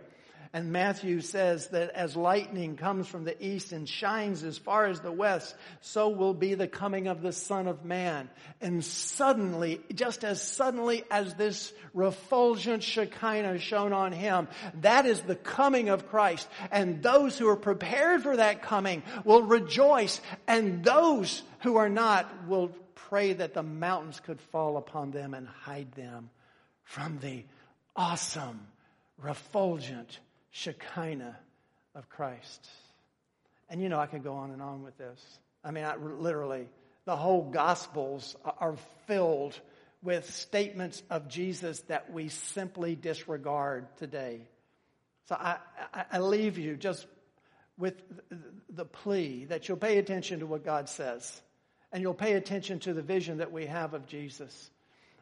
[0.56, 5.02] And Matthew says that as lightning comes from the east and shines as far as
[5.02, 8.30] the west, so will be the coming of the Son of Man.
[8.62, 14.48] And suddenly, just as suddenly as this refulgent Shekinah shone on him,
[14.80, 16.48] that is the coming of Christ.
[16.72, 20.22] And those who are prepared for that coming will rejoice.
[20.48, 22.72] And those who are not will
[23.10, 26.30] pray that the mountains could fall upon them and hide them
[26.84, 27.44] from the
[27.96, 28.60] awesome,
[29.22, 30.20] refulgent
[30.52, 31.38] Shekinah
[31.94, 32.68] of Christ.
[33.70, 35.20] And you know, I could go on and on with this.
[35.64, 36.68] I mean, I, literally,
[37.06, 38.76] the whole Gospels are
[39.08, 39.60] filled
[40.04, 44.42] with statements of Jesus that we simply disregard today.
[45.28, 45.58] So I,
[45.94, 47.08] I, I leave you just
[47.78, 47.96] with
[48.70, 51.42] the plea that you'll pay attention to what God says
[51.96, 54.70] and you'll pay attention to the vision that we have of Jesus.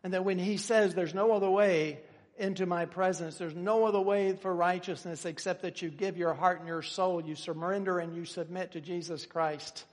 [0.04, 2.00] And that when he says there's no other way
[2.36, 3.38] into my presence.
[3.38, 7.22] There's no other way for righteousness except that you give your heart and your soul,
[7.22, 9.86] you surrender and you submit to Jesus Christ.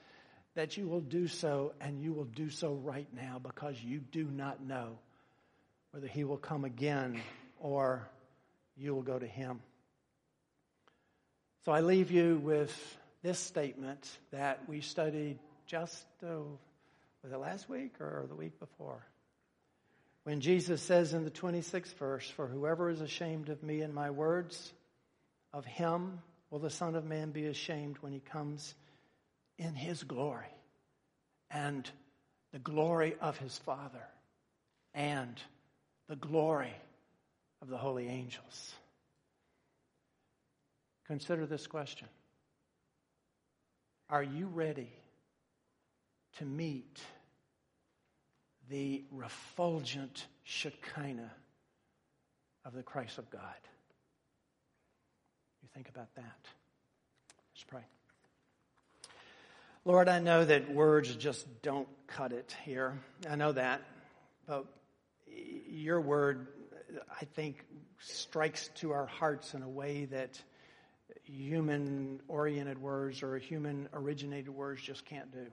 [0.54, 4.24] That you will do so and you will do so right now because you do
[4.24, 4.98] not know
[5.90, 7.20] whether he will come again
[7.58, 8.08] or
[8.74, 9.60] you will go to him.
[11.66, 16.58] So I leave you with this statement that we studied just, oh,
[17.22, 19.06] was it last week or the week before?
[20.24, 24.10] When Jesus says in the 26th verse, For whoever is ashamed of me and my
[24.10, 24.72] words,
[25.52, 28.74] of him will the Son of Man be ashamed when he comes
[29.58, 30.54] in his glory
[31.50, 31.88] and
[32.52, 34.06] the glory of his Father
[34.94, 35.40] and
[36.08, 36.74] the glory
[37.62, 38.74] of the holy angels.
[41.06, 42.08] Consider this question
[44.08, 44.90] Are you ready
[46.38, 47.00] to meet?
[48.70, 51.32] the refulgent Shekinah
[52.64, 53.42] of the Christ of God.
[55.62, 56.38] You think about that.
[57.52, 57.82] Let's pray.
[59.84, 62.98] Lord, I know that words just don't cut it here.
[63.28, 63.82] I know that.
[64.46, 64.66] But
[65.68, 66.46] your word,
[67.20, 67.64] I think,
[67.98, 70.40] strikes to our hearts in a way that
[71.24, 75.46] human oriented words or human originated words just can't do.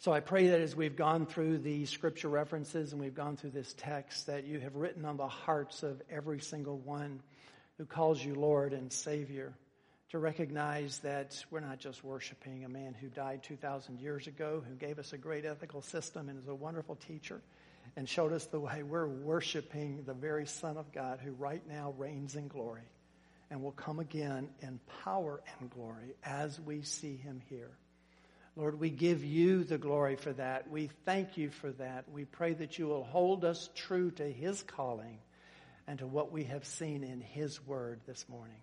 [0.00, 3.50] So I pray that as we've gone through the scripture references and we've gone through
[3.50, 7.20] this text, that you have written on the hearts of every single one
[7.78, 9.52] who calls you Lord and Savior
[10.10, 14.76] to recognize that we're not just worshiping a man who died 2,000 years ago, who
[14.76, 17.42] gave us a great ethical system and is a wonderful teacher
[17.96, 18.84] and showed us the way.
[18.84, 22.88] We're worshiping the very Son of God who right now reigns in glory
[23.50, 27.72] and will come again in power and glory as we see him here.
[28.58, 30.68] Lord, we give you the glory for that.
[30.68, 32.10] We thank you for that.
[32.10, 35.20] We pray that you will hold us true to his calling
[35.86, 38.60] and to what we have seen in his word this morning.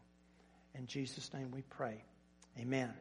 [0.77, 2.03] In Jesus' name we pray.
[2.59, 2.93] Amen.